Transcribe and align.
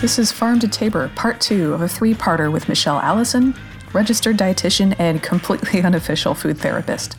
This 0.00 0.18
is 0.18 0.32
Farm 0.32 0.58
to 0.60 0.66
Taber, 0.66 1.10
part 1.14 1.42
two 1.42 1.74
of 1.74 1.82
a 1.82 1.88
three 1.88 2.14
parter 2.14 2.50
with 2.50 2.70
Michelle 2.70 2.98
Allison, 3.00 3.54
registered 3.92 4.38
dietitian 4.38 4.98
and 4.98 5.22
completely 5.22 5.82
unofficial 5.84 6.34
food 6.34 6.56
therapist. 6.56 7.18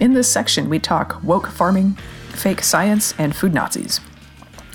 In 0.00 0.14
this 0.14 0.28
section, 0.28 0.68
we 0.68 0.80
talk 0.80 1.22
woke 1.22 1.46
farming, 1.46 1.92
fake 2.30 2.64
science, 2.64 3.14
and 3.18 3.36
food 3.36 3.54
Nazis. 3.54 4.00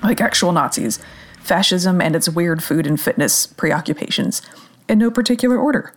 Like 0.01 0.21
actual 0.21 0.53
Nazis, 0.53 0.99
fascism 1.41 1.99
and 1.99 2.15
its 2.15 2.29
weird 2.29 2.63
food 2.63 2.87
and 2.87 2.97
fitness 2.99 3.45
preoccupations, 3.45 4.41
in 4.87 4.99
no 4.99 5.11
particular 5.11 5.57
order. 5.57 5.93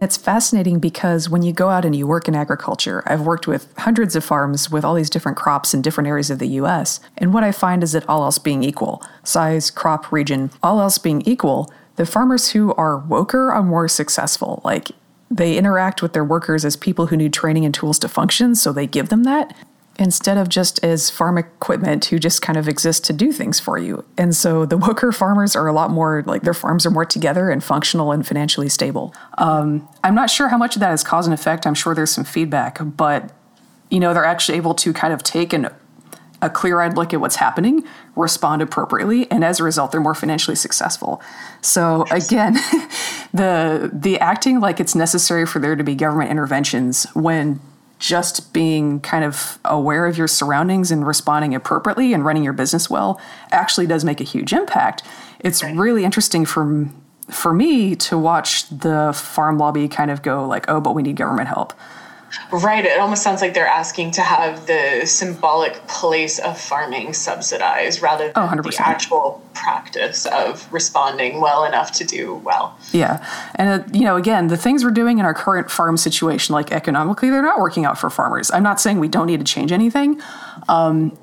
It's 0.00 0.16
fascinating 0.16 0.78
because 0.78 1.28
when 1.28 1.42
you 1.42 1.52
go 1.52 1.70
out 1.70 1.84
and 1.84 1.94
you 1.94 2.06
work 2.06 2.28
in 2.28 2.36
agriculture, 2.36 3.02
I've 3.06 3.22
worked 3.22 3.48
with 3.48 3.72
hundreds 3.78 4.14
of 4.14 4.24
farms 4.24 4.70
with 4.70 4.84
all 4.84 4.94
these 4.94 5.10
different 5.10 5.36
crops 5.36 5.74
in 5.74 5.82
different 5.82 6.06
areas 6.06 6.30
of 6.30 6.38
the 6.38 6.46
US. 6.48 7.00
And 7.16 7.34
what 7.34 7.42
I 7.42 7.50
find 7.50 7.82
is 7.82 7.92
that 7.92 8.08
all 8.08 8.22
else 8.22 8.38
being 8.38 8.62
equal 8.62 9.02
size, 9.24 9.70
crop, 9.72 10.12
region, 10.12 10.50
all 10.62 10.80
else 10.80 10.98
being 10.98 11.22
equal, 11.22 11.72
the 11.96 12.06
farmers 12.06 12.50
who 12.50 12.72
are 12.74 13.00
woker 13.00 13.52
are 13.52 13.62
more 13.62 13.88
successful. 13.88 14.62
Like 14.64 14.92
they 15.30 15.58
interact 15.58 16.00
with 16.00 16.12
their 16.12 16.24
workers 16.24 16.64
as 16.64 16.76
people 16.76 17.06
who 17.06 17.16
need 17.16 17.32
training 17.32 17.64
and 17.64 17.74
tools 17.74 17.98
to 17.98 18.08
function, 18.08 18.54
so 18.54 18.72
they 18.72 18.86
give 18.86 19.08
them 19.08 19.24
that 19.24 19.52
instead 19.98 20.38
of 20.38 20.48
just 20.48 20.82
as 20.84 21.10
farm 21.10 21.36
equipment 21.36 22.04
who 22.06 22.18
just 22.18 22.40
kind 22.40 22.56
of 22.56 22.68
exist 22.68 23.04
to 23.04 23.12
do 23.12 23.32
things 23.32 23.58
for 23.58 23.78
you. 23.78 24.04
And 24.16 24.34
so 24.34 24.64
the 24.64 24.78
Woker 24.78 25.12
farmers 25.12 25.56
are 25.56 25.66
a 25.66 25.72
lot 25.72 25.90
more 25.90 26.22
like 26.24 26.42
their 26.42 26.54
farms 26.54 26.86
are 26.86 26.90
more 26.90 27.04
together 27.04 27.50
and 27.50 27.62
functional 27.62 28.12
and 28.12 28.26
financially 28.26 28.68
stable. 28.68 29.12
Um, 29.38 29.88
I'm 30.04 30.14
not 30.14 30.30
sure 30.30 30.48
how 30.48 30.56
much 30.56 30.76
of 30.76 30.80
that 30.80 30.92
is 30.92 31.02
cause 31.02 31.26
and 31.26 31.34
effect. 31.34 31.66
I'm 31.66 31.74
sure 31.74 31.94
there's 31.94 32.12
some 32.12 32.24
feedback, 32.24 32.78
but 32.80 33.32
you 33.90 33.98
know 33.98 34.14
they're 34.14 34.24
actually 34.24 34.56
able 34.56 34.74
to 34.74 34.92
kind 34.92 35.12
of 35.12 35.22
take 35.22 35.52
an 35.52 35.68
a 36.40 36.48
clear-eyed 36.48 36.96
look 36.96 37.12
at 37.12 37.20
what's 37.20 37.34
happening, 37.34 37.82
respond 38.14 38.62
appropriately, 38.62 39.28
and 39.28 39.44
as 39.44 39.58
a 39.58 39.64
result, 39.64 39.90
they're 39.90 40.00
more 40.00 40.14
financially 40.14 40.54
successful. 40.54 41.20
So 41.62 42.04
again, 42.12 42.54
the 43.34 43.90
the 43.92 44.20
acting 44.20 44.60
like 44.60 44.78
it's 44.78 44.94
necessary 44.94 45.46
for 45.46 45.58
there 45.58 45.74
to 45.74 45.82
be 45.82 45.96
government 45.96 46.30
interventions 46.30 47.06
when 47.14 47.60
just 47.98 48.52
being 48.52 49.00
kind 49.00 49.24
of 49.24 49.58
aware 49.64 50.06
of 50.06 50.16
your 50.16 50.28
surroundings 50.28 50.90
and 50.90 51.06
responding 51.06 51.54
appropriately 51.54 52.12
and 52.12 52.24
running 52.24 52.44
your 52.44 52.52
business 52.52 52.88
well 52.88 53.20
actually 53.50 53.86
does 53.86 54.04
make 54.04 54.20
a 54.20 54.24
huge 54.24 54.52
impact. 54.52 55.02
It's 55.40 55.62
really 55.62 56.04
interesting 56.04 56.44
for 56.44 56.88
for 57.30 57.52
me 57.52 57.94
to 57.94 58.16
watch 58.16 58.68
the 58.70 59.12
farm 59.14 59.58
lobby 59.58 59.86
kind 59.86 60.10
of 60.10 60.22
go 60.22 60.46
like, 60.46 60.64
"Oh, 60.68 60.80
but 60.80 60.94
we 60.94 61.02
need 61.02 61.16
government 61.16 61.48
help." 61.48 61.74
Right. 62.52 62.84
It 62.84 62.98
almost 63.00 63.22
sounds 63.22 63.40
like 63.40 63.54
they're 63.54 63.66
asking 63.66 64.10
to 64.12 64.20
have 64.22 64.66
the 64.66 65.02
symbolic 65.06 65.74
place 65.86 66.38
of 66.38 66.60
farming 66.60 67.14
subsidized 67.14 68.02
rather 68.02 68.32
Oh, 68.36 68.46
than 68.48 68.58
100%. 68.58 68.76
the 68.76 68.86
actual 68.88 69.42
practice 69.54 70.26
of 70.26 70.70
responding 70.72 71.40
well 71.40 71.64
enough 71.64 71.92
to 71.92 72.04
do 72.04 72.34
well. 72.36 72.76
Yeah. 72.92 73.24
And, 73.54 73.82
uh, 73.82 73.84
you 73.92 74.04
know, 74.04 74.16
again, 74.16 74.48
the 74.48 74.56
things 74.56 74.84
we're 74.84 74.90
doing 74.90 75.18
in 75.18 75.24
our 75.24 75.34
current 75.34 75.70
farm 75.70 75.96
situation, 75.96 76.52
like 76.54 76.70
economically, 76.72 77.30
they're 77.30 77.42
not 77.42 77.60
working 77.60 77.84
out 77.84 77.98
for 77.98 78.10
farmers. 78.10 78.50
I'm 78.50 78.62
not 78.62 78.80
saying 78.80 78.98
we 78.98 79.08
don't 79.08 79.26
need 79.26 79.40
to 79.40 79.44
change 79.46 79.72
anything, 79.72 80.20
um, 80.68 81.16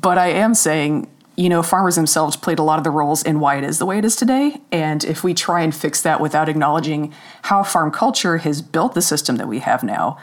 but 0.00 0.18
I 0.18 0.28
am 0.28 0.54
saying, 0.54 1.08
you 1.36 1.48
know, 1.48 1.62
farmers 1.62 1.96
themselves 1.96 2.36
played 2.36 2.58
a 2.58 2.62
lot 2.62 2.76
of 2.78 2.84
the 2.84 2.90
roles 2.90 3.22
in 3.22 3.40
why 3.40 3.56
it 3.56 3.64
is 3.64 3.78
the 3.78 3.86
way 3.86 3.96
it 3.98 4.04
is 4.04 4.14
today. 4.14 4.60
And 4.70 5.04
if 5.04 5.24
we 5.24 5.32
try 5.32 5.62
and 5.62 5.74
fix 5.74 6.02
that 6.02 6.20
without 6.20 6.48
acknowledging 6.50 7.14
how 7.42 7.62
farm 7.62 7.90
culture 7.90 8.38
has 8.38 8.60
built 8.60 8.94
the 8.94 9.00
system 9.02 9.36
that 9.36 9.48
we 9.48 9.60
have 9.60 9.82
now, 9.82 10.18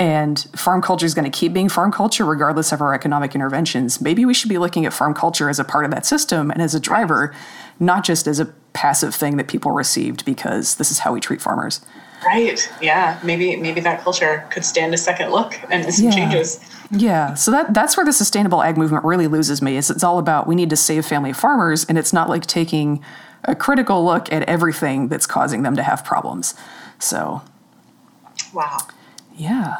and 0.00 0.38
farm 0.56 0.80
culture 0.80 1.06
is 1.06 1.14
going 1.14 1.30
to 1.30 1.36
keep 1.36 1.52
being 1.52 1.68
farm 1.68 1.90
culture 1.90 2.24
regardless 2.24 2.72
of 2.72 2.80
our 2.80 2.94
economic 2.94 3.34
interventions. 3.34 4.00
Maybe 4.00 4.24
we 4.24 4.32
should 4.34 4.48
be 4.48 4.58
looking 4.58 4.86
at 4.86 4.92
farm 4.92 5.14
culture 5.14 5.48
as 5.48 5.58
a 5.58 5.64
part 5.64 5.84
of 5.84 5.90
that 5.90 6.06
system 6.06 6.50
and 6.50 6.62
as 6.62 6.74
a 6.74 6.80
driver, 6.80 7.34
not 7.80 8.04
just 8.04 8.26
as 8.26 8.38
a 8.38 8.46
passive 8.74 9.14
thing 9.14 9.36
that 9.38 9.48
people 9.48 9.72
received 9.72 10.24
because 10.24 10.76
this 10.76 10.90
is 10.90 11.00
how 11.00 11.12
we 11.12 11.20
treat 11.20 11.40
farmers. 11.40 11.80
Right. 12.24 12.68
Yeah. 12.82 13.18
Maybe 13.22 13.56
maybe 13.56 13.80
that 13.80 14.02
culture 14.02 14.44
could 14.50 14.64
stand 14.64 14.92
a 14.92 14.96
second 14.96 15.30
look 15.30 15.54
and 15.70 15.92
some 15.92 16.06
Yeah. 16.06 16.10
changes. 16.10 16.60
Yeah, 16.90 17.34
so 17.34 17.50
that 17.50 17.74
that's 17.74 17.96
where 17.96 18.06
the 18.06 18.12
sustainable 18.14 18.62
ag 18.62 18.76
movement 18.78 19.04
really 19.04 19.26
loses 19.26 19.60
me. 19.60 19.76
Is 19.76 19.90
it's 19.90 20.02
all 20.02 20.18
about 20.18 20.46
we 20.46 20.54
need 20.54 20.70
to 20.70 20.76
save 20.76 21.04
family 21.04 21.32
farmers, 21.34 21.84
and 21.84 21.98
it's 21.98 22.12
not 22.14 22.28
like 22.30 22.46
taking 22.46 23.04
a 23.44 23.54
critical 23.54 24.04
look 24.04 24.32
at 24.32 24.42
everything 24.44 25.08
that's 25.08 25.26
causing 25.26 25.62
them 25.62 25.76
to 25.76 25.82
have 25.82 26.02
problems. 26.04 26.54
So, 26.98 27.42
Wow. 28.54 28.78
yeah. 29.36 29.76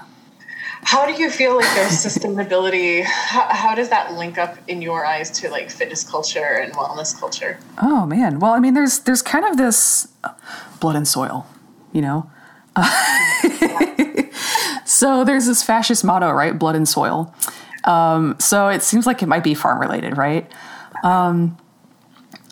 How 0.82 1.06
do 1.06 1.12
you 1.20 1.30
feel 1.30 1.56
like 1.56 1.68
there's 1.74 1.92
sustainability? 1.92 3.04
How, 3.04 3.48
how 3.50 3.74
does 3.74 3.88
that 3.90 4.14
link 4.14 4.38
up 4.38 4.56
in 4.68 4.80
your 4.80 5.04
eyes 5.04 5.30
to 5.32 5.50
like 5.50 5.70
fitness 5.70 6.08
culture 6.08 6.60
and 6.62 6.72
wellness 6.74 7.18
culture? 7.18 7.58
Oh 7.80 8.06
man. 8.06 8.38
Well, 8.38 8.52
I 8.52 8.60
mean, 8.60 8.74
there's 8.74 9.00
there's 9.00 9.22
kind 9.22 9.44
of 9.44 9.56
this 9.56 10.08
blood 10.80 10.96
and 10.96 11.06
soil, 11.06 11.46
you 11.92 12.02
know. 12.02 12.30
so 14.84 15.24
there's 15.24 15.46
this 15.46 15.62
fascist 15.62 16.04
motto, 16.04 16.30
right? 16.30 16.58
Blood 16.58 16.76
and 16.76 16.88
soil. 16.88 17.34
Um, 17.84 18.36
so 18.38 18.68
it 18.68 18.82
seems 18.82 19.06
like 19.06 19.22
it 19.22 19.26
might 19.26 19.44
be 19.44 19.54
farm 19.54 19.80
related, 19.80 20.16
right? 20.16 20.50
Um, 21.02 21.56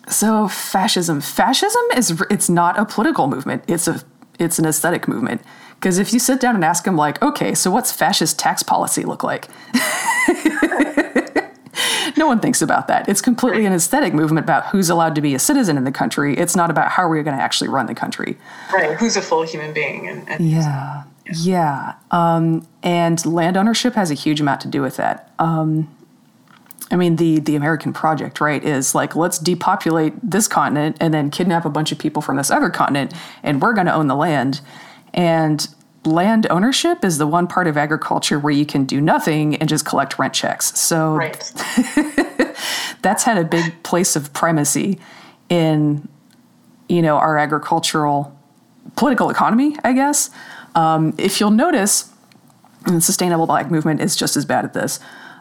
so 0.09 0.47
fascism, 0.47 1.21
fascism 1.21 1.83
is 1.95 2.21
it's 2.29 2.49
not 2.49 2.79
a 2.79 2.85
political 2.85 3.27
movement. 3.27 3.63
It's 3.67 3.87
a 3.87 4.01
it's 4.39 4.59
an 4.59 4.65
aesthetic 4.65 5.07
movement. 5.07 5.41
Because 5.75 5.99
if 5.99 6.11
you 6.11 6.19
sit 6.19 6.39
down 6.39 6.55
and 6.55 6.65
ask 6.65 6.85
them, 6.85 6.95
like, 6.95 7.21
okay, 7.21 7.53
so 7.53 7.69
what's 7.69 7.91
fascist 7.91 8.39
tax 8.39 8.63
policy 8.63 9.03
look 9.03 9.23
like? 9.23 9.47
no 12.17 12.25
one 12.25 12.39
thinks 12.39 12.61
about 12.61 12.87
that. 12.87 13.07
It's 13.07 13.21
completely 13.21 13.65
an 13.65 13.73
aesthetic 13.73 14.13
movement 14.13 14.43
about 14.43 14.65
who's 14.67 14.89
allowed 14.89 15.13
to 15.15 15.21
be 15.21 15.35
a 15.35 15.39
citizen 15.39 15.77
in 15.77 15.83
the 15.83 15.91
country. 15.91 16.35
It's 16.35 16.55
not 16.55 16.71
about 16.71 16.89
how 16.89 17.07
we're 17.07 17.23
going 17.23 17.37
to 17.37 17.43
actually 17.43 17.69
run 17.69 17.85
the 17.85 17.93
country. 17.93 18.37
Right. 18.73 18.97
Who's 18.97 19.17
a 19.17 19.21
full 19.21 19.43
human 19.43 19.73
being? 19.73 20.07
And, 20.07 20.27
and 20.27 20.49
Yeah. 20.49 21.03
Yeah. 21.33 21.93
Um, 22.11 22.67
and 22.83 23.23
land 23.25 23.57
ownership 23.57 23.93
has 23.93 24.09
a 24.09 24.15
huge 24.15 24.41
amount 24.41 24.61
to 24.61 24.67
do 24.67 24.81
with 24.81 24.97
that. 24.97 25.31
Um, 25.39 25.89
I 26.89 26.95
mean, 26.95 27.17
the, 27.17 27.39
the 27.39 27.55
American 27.55 27.91
project, 27.91 28.39
right, 28.39 28.63
is 28.63 28.95
like, 28.95 29.15
let's 29.15 29.39
depopulate 29.39 30.13
this 30.23 30.47
continent 30.47 30.97
and 31.01 31.13
then 31.13 31.29
kidnap 31.29 31.65
a 31.65 31.69
bunch 31.69 31.91
of 31.91 31.99
people 31.99 32.21
from 32.21 32.37
this 32.37 32.49
other 32.49 32.69
continent, 32.69 33.13
and 33.43 33.61
we're 33.61 33.73
going 33.73 33.87
to 33.87 33.93
own 33.93 34.07
the 34.07 34.15
land. 34.15 34.61
And 35.13 35.67
land 36.05 36.47
ownership 36.49 37.03
is 37.03 37.17
the 37.17 37.27
one 37.27 37.47
part 37.47 37.67
of 37.67 37.75
agriculture 37.75 38.39
where 38.39 38.53
you 38.53 38.65
can 38.65 38.85
do 38.85 39.01
nothing 39.01 39.55
and 39.57 39.67
just 39.67 39.85
collect 39.85 40.17
rent 40.17 40.33
checks. 40.33 40.77
So 40.79 41.15
right. 41.15 41.37
that's 43.01 43.23
had 43.23 43.37
a 43.37 43.43
big 43.43 43.83
place 43.83 44.15
of 44.15 44.33
primacy 44.33 44.99
in 45.49 46.07
you 46.89 47.01
know 47.01 47.17
our 47.17 47.37
agricultural 47.37 48.37
political 48.95 49.29
economy 49.29 49.75
i 49.83 49.93
guess 49.93 50.29
um, 50.75 51.13
if 51.17 51.39
you'll 51.39 51.51
notice 51.51 52.11
and 52.85 52.97
the 52.97 53.01
sustainable 53.01 53.51
ag 53.55 53.71
movement 53.71 54.01
is 54.01 54.15
just 54.15 54.37
as 54.37 54.45
bad 54.45 54.65
at 54.65 54.73
this 54.73 54.99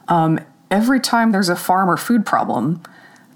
um, 0.08 0.38
every 0.70 1.00
time 1.00 1.32
there's 1.32 1.48
a 1.48 1.56
farm 1.56 1.88
or 1.88 1.96
food 1.96 2.24
problem 2.26 2.82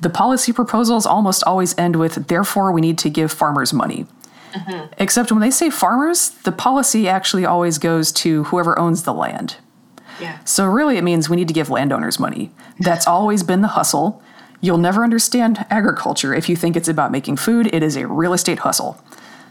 the 0.00 0.10
policy 0.10 0.52
proposals 0.52 1.04
almost 1.04 1.44
always 1.44 1.76
end 1.78 1.96
with 1.96 2.28
therefore 2.28 2.72
we 2.72 2.80
need 2.80 2.98
to 2.98 3.10
give 3.10 3.30
farmers 3.30 3.72
money 3.72 4.06
mm-hmm. 4.52 4.92
except 4.98 5.30
when 5.30 5.40
they 5.40 5.50
say 5.50 5.70
farmers 5.70 6.30
the 6.44 6.52
policy 6.52 7.08
actually 7.08 7.44
always 7.44 7.78
goes 7.78 8.10
to 8.12 8.44
whoever 8.44 8.78
owns 8.78 9.02
the 9.04 9.12
land 9.14 9.56
Yeah. 10.20 10.38
so 10.44 10.66
really, 10.66 10.98
it 10.98 11.02
means 11.04 11.30
we 11.30 11.36
need 11.36 11.48
to 11.48 11.54
give 11.54 11.70
landowners 11.70 12.18
money. 12.20 12.50
That's 12.78 13.06
always 13.16 13.42
been 13.42 13.62
the 13.62 13.68
hustle. 13.68 14.22
You'll 14.60 14.76
never 14.78 15.02
understand 15.02 15.64
agriculture 15.70 16.34
if 16.34 16.46
you 16.48 16.56
think 16.56 16.76
it's 16.76 16.88
about 16.88 17.10
making 17.10 17.38
food. 17.38 17.70
It 17.72 17.82
is 17.82 17.96
a 17.96 18.06
real 18.06 18.34
estate 18.34 18.58
hustle. 18.58 19.02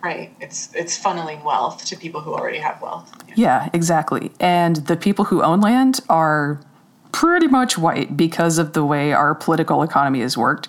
Right. 0.04 0.32
It's 0.40 0.70
it's 0.76 0.98
funneling 0.98 1.44
wealth 1.44 1.86
to 1.86 1.98
people 1.98 2.22
who 2.22 2.34
already 2.36 2.60
have 2.60 2.80
wealth. 2.82 3.12
Yeah, 3.36 3.70
exactly. 3.74 4.32
And 4.40 4.76
the 4.76 4.96
people 4.96 5.26
who 5.26 5.42
own 5.42 5.60
land 5.60 6.02
are 6.08 6.62
pretty 7.12 7.48
much 7.48 7.78
white 7.78 8.16
because 8.16 8.58
of 8.58 8.74
the 8.74 8.86
way 8.86 9.14
our 9.14 9.36
political 9.36 9.84
economy 9.84 10.22
has 10.22 10.38
worked. 10.38 10.68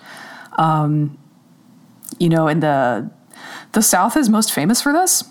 Um, 0.57 1.17
you 2.19 2.29
know, 2.29 2.47
and 2.47 2.61
the 2.61 3.09
the 3.73 3.81
South 3.81 4.17
is 4.17 4.29
most 4.29 4.51
famous 4.51 4.81
for 4.81 4.93
this. 4.93 5.23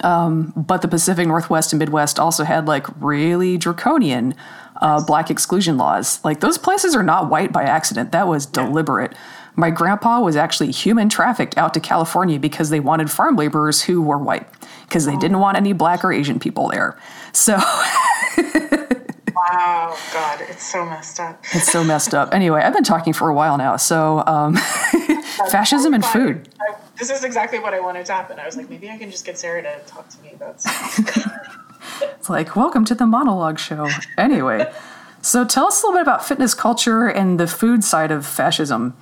Um, 0.00 0.52
but 0.56 0.82
the 0.82 0.88
Pacific 0.88 1.26
Northwest 1.26 1.72
and 1.72 1.78
Midwest 1.78 2.18
also 2.18 2.44
had 2.44 2.66
like 2.66 2.86
really 3.00 3.56
draconian 3.56 4.34
uh, 4.80 5.04
black 5.04 5.30
exclusion 5.30 5.76
laws. 5.76 6.22
Like 6.24 6.40
those 6.40 6.58
places 6.58 6.94
are 6.94 7.02
not 7.02 7.30
white 7.30 7.52
by 7.52 7.62
accident. 7.62 8.12
That 8.12 8.26
was 8.26 8.46
deliberate. 8.46 9.14
My 9.54 9.70
grandpa 9.70 10.20
was 10.20 10.36
actually 10.36 10.70
human 10.70 11.08
trafficked 11.08 11.58
out 11.58 11.74
to 11.74 11.80
California 11.80 12.38
because 12.38 12.70
they 12.70 12.80
wanted 12.80 13.10
farm 13.10 13.36
laborers 13.36 13.82
who 13.82 14.00
were 14.00 14.18
white 14.18 14.46
because 14.82 15.04
they 15.04 15.16
didn't 15.16 15.40
want 15.40 15.56
any 15.56 15.72
black 15.72 16.04
or 16.04 16.12
Asian 16.12 16.38
people 16.38 16.68
there. 16.68 16.96
So 17.32 17.58
Wow, 19.38 19.96
God, 20.12 20.40
it's 20.48 20.64
so 20.64 20.84
messed 20.84 21.20
up. 21.20 21.44
it's 21.52 21.70
so 21.70 21.84
messed 21.84 22.12
up. 22.12 22.34
Anyway, 22.34 22.60
I've 22.60 22.72
been 22.72 22.82
talking 22.82 23.12
for 23.12 23.28
a 23.28 23.34
while 23.34 23.56
now. 23.56 23.76
So 23.76 24.24
um, 24.26 24.56
fascism 25.50 25.94
and 25.94 26.04
food. 26.04 26.48
I, 26.60 26.74
this 26.98 27.08
is 27.10 27.22
exactly 27.22 27.60
what 27.60 27.72
I 27.72 27.78
wanted 27.78 28.04
to 28.06 28.14
happen. 28.14 28.40
I 28.40 28.46
was 28.46 28.56
like, 28.56 28.68
maybe 28.68 28.90
I 28.90 28.98
can 28.98 29.12
just 29.12 29.24
get 29.24 29.38
Sarah 29.38 29.62
to 29.62 29.78
talk 29.86 30.08
to 30.08 30.22
me 30.22 30.32
about. 30.32 30.56
it's 32.02 32.28
like, 32.28 32.56
welcome 32.56 32.84
to 32.86 32.96
the 32.96 33.06
monologue 33.06 33.60
show. 33.60 33.88
Anyway, 34.16 34.68
so 35.22 35.44
tell 35.44 35.66
us 35.66 35.82
a 35.82 35.86
little 35.86 35.98
bit 35.98 36.02
about 36.02 36.26
fitness 36.26 36.54
culture 36.54 37.06
and 37.06 37.38
the 37.38 37.46
food 37.46 37.84
side 37.84 38.10
of 38.10 38.26
fascism. 38.26 38.96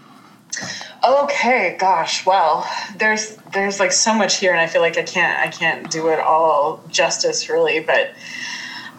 Okay, 1.06 1.77
gosh, 1.79 2.27
well, 2.27 2.69
there's 2.97 3.37
there's 3.53 3.81
like 3.81 3.93
so 3.93 4.12
much 4.15 4.38
here, 4.38 4.53
and 4.53 4.61
I 4.61 4.67
feel 4.67 4.81
like 4.83 4.99
I 4.99 5.03
can't 5.03 5.38
I 5.38 5.49
can't 5.49 5.91
do 5.91 6.09
it 6.09 6.19
all 6.19 6.83
justice 6.91 7.49
really, 7.49 7.81
but 7.81 8.11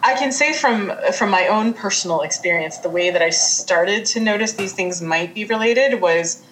I 0.02 0.14
can 0.14 0.32
say 0.32 0.52
from 0.52 0.92
from 1.12 1.30
my 1.30 1.48
own 1.48 1.72
personal 1.74 2.22
experience, 2.22 2.78
the 2.78 2.90
way 2.90 3.10
that 3.10 3.22
I 3.22 3.30
started 3.30 4.06
to 4.06 4.20
notice 4.20 4.52
these 4.52 4.72
things 4.72 5.02
might 5.02 5.34
be 5.34 5.44
related 5.44 6.00
was 6.00 6.42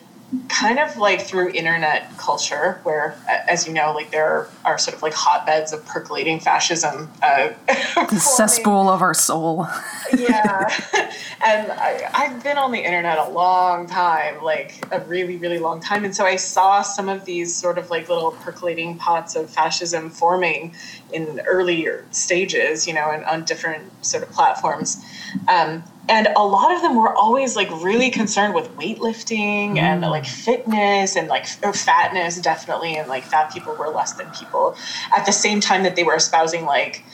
kind 0.49 0.81
of 0.81 0.97
like 0.97 1.21
through 1.21 1.51
internet 1.51 2.17
culture 2.19 2.81
where 2.83 3.17
as 3.49 3.67
you 3.67 3.73
know 3.73 3.93
like 3.93 4.11
there 4.11 4.49
are, 4.65 4.77
sort 4.77 4.97
of 4.97 5.03
like 5.03 5.15
hotbeds 5.15 5.73
of 5.73 5.85
percolating 5.87 6.41
fascism 6.41 7.09
uh, 7.23 7.51
the 8.11 8.19
cesspool 8.19 8.89
of 8.89 9.03
our 9.03 9.15
soul. 9.15 9.67
Yeah. 10.17 10.69
And 11.45 11.73
I, 11.73 12.09
i've 12.15 12.43
been 12.43 12.59
on 12.59 12.71
the 12.71 12.79
internet 12.79 13.19
a 13.19 13.29
long 13.29 13.89
time 13.89 14.43
like 14.43 14.85
a 14.93 15.01
really 15.01 15.37
really 15.37 15.59
long 15.59 15.81
time. 15.81 16.05
And 16.05 16.15
so 16.15 16.25
i 16.25 16.37
saw 16.37 16.83
some 16.83 17.09
of 17.09 17.25
these 17.25 17.55
sort 17.55 17.77
of 17.77 17.91
like 17.91 18.09
little 18.09 18.31
percolating 18.31 18.97
pots 18.99 19.35
of 19.35 19.51
fascism 19.51 20.11
forming 20.11 20.75
in 21.13 21.41
earlier 21.47 22.05
stages 22.13 22.87
you 22.87 22.95
know 22.95 23.11
and 23.11 23.25
on 23.25 23.45
different 23.45 23.85
sort 24.05 24.23
of 24.23 24.31
platforms. 24.31 25.05
Um, 25.49 25.83
and 26.09 26.29
a 26.37 26.45
lot 26.45 26.73
of 26.73 26.83
them 26.83 26.95
were 26.97 27.15
always 27.15 27.57
like 27.57 27.69
really 27.83 28.11
concerned 28.11 28.55
with 28.55 28.75
weightlifting 28.77 29.75
mm. 29.75 29.79
and 29.79 30.01
like 30.03 30.27
fitness 30.27 31.17
and 31.17 31.29
like 31.29 31.47
fatness 31.47 32.41
definitely 32.41 32.97
and 32.97 33.09
like 33.09 33.25
fat 33.25 33.53
people 33.53 33.75
were 33.77 33.89
less 33.89 34.13
than 34.15 34.31
people 34.31 34.77
at 35.17 35.27
the 35.27 35.33
same 35.33 35.61
time 35.61 35.83
that 35.83 35.97
they 35.97 36.05
were 36.05 36.15
espousing 36.15 36.65
like 36.65 37.05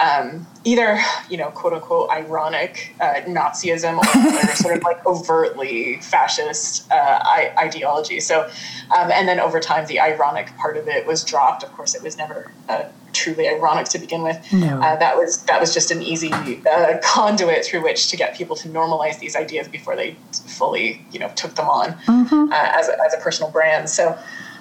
um, 0.00 0.46
either 0.64 0.98
you 1.28 1.36
know 1.36 1.50
quote 1.50 1.72
unquote 1.72 2.10
ironic 2.10 2.94
uh, 3.00 3.14
Nazism 3.26 3.98
or 3.98 4.54
sort 4.54 4.76
of 4.76 4.82
like 4.82 5.04
overtly 5.06 6.00
fascist 6.00 6.90
uh, 6.90 7.20
I- 7.22 7.52
ideology. 7.58 8.20
So, 8.20 8.48
um, 8.96 9.10
and 9.10 9.28
then 9.28 9.40
over 9.40 9.60
time, 9.60 9.86
the 9.86 10.00
ironic 10.00 10.56
part 10.56 10.76
of 10.76 10.88
it 10.88 11.06
was 11.06 11.24
dropped. 11.24 11.62
Of 11.62 11.72
course, 11.72 11.94
it 11.94 12.02
was 12.02 12.16
never 12.16 12.50
uh, 12.68 12.84
truly 13.12 13.48
ironic 13.48 13.86
to 13.88 13.98
begin 13.98 14.22
with. 14.22 14.40
No. 14.52 14.80
Uh, 14.80 14.96
that 14.96 15.16
was 15.16 15.44
that 15.44 15.60
was 15.60 15.74
just 15.74 15.90
an 15.90 16.02
easy 16.02 16.32
uh, 16.32 16.98
conduit 17.02 17.64
through 17.64 17.82
which 17.82 18.08
to 18.08 18.16
get 18.16 18.36
people 18.36 18.56
to 18.56 18.68
normalize 18.68 19.18
these 19.18 19.36
ideas 19.36 19.68
before 19.68 19.96
they 19.96 20.16
fully 20.46 21.04
you 21.10 21.18
know 21.18 21.30
took 21.34 21.54
them 21.54 21.68
on 21.68 21.92
mm-hmm. 21.92 22.52
Uh, 22.52 22.54
as 22.54 22.88
a, 22.88 23.00
as 23.04 23.14
a 23.14 23.18
personal 23.18 23.50
brand. 23.50 23.88
So, 23.88 24.10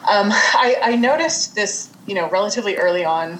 um, 0.09 0.31
I, 0.31 0.77
I 0.81 0.95
noticed 0.95 1.55
this 1.55 1.89
you 2.07 2.15
know 2.15 2.29
relatively 2.29 2.77
early 2.77 3.05
on 3.05 3.39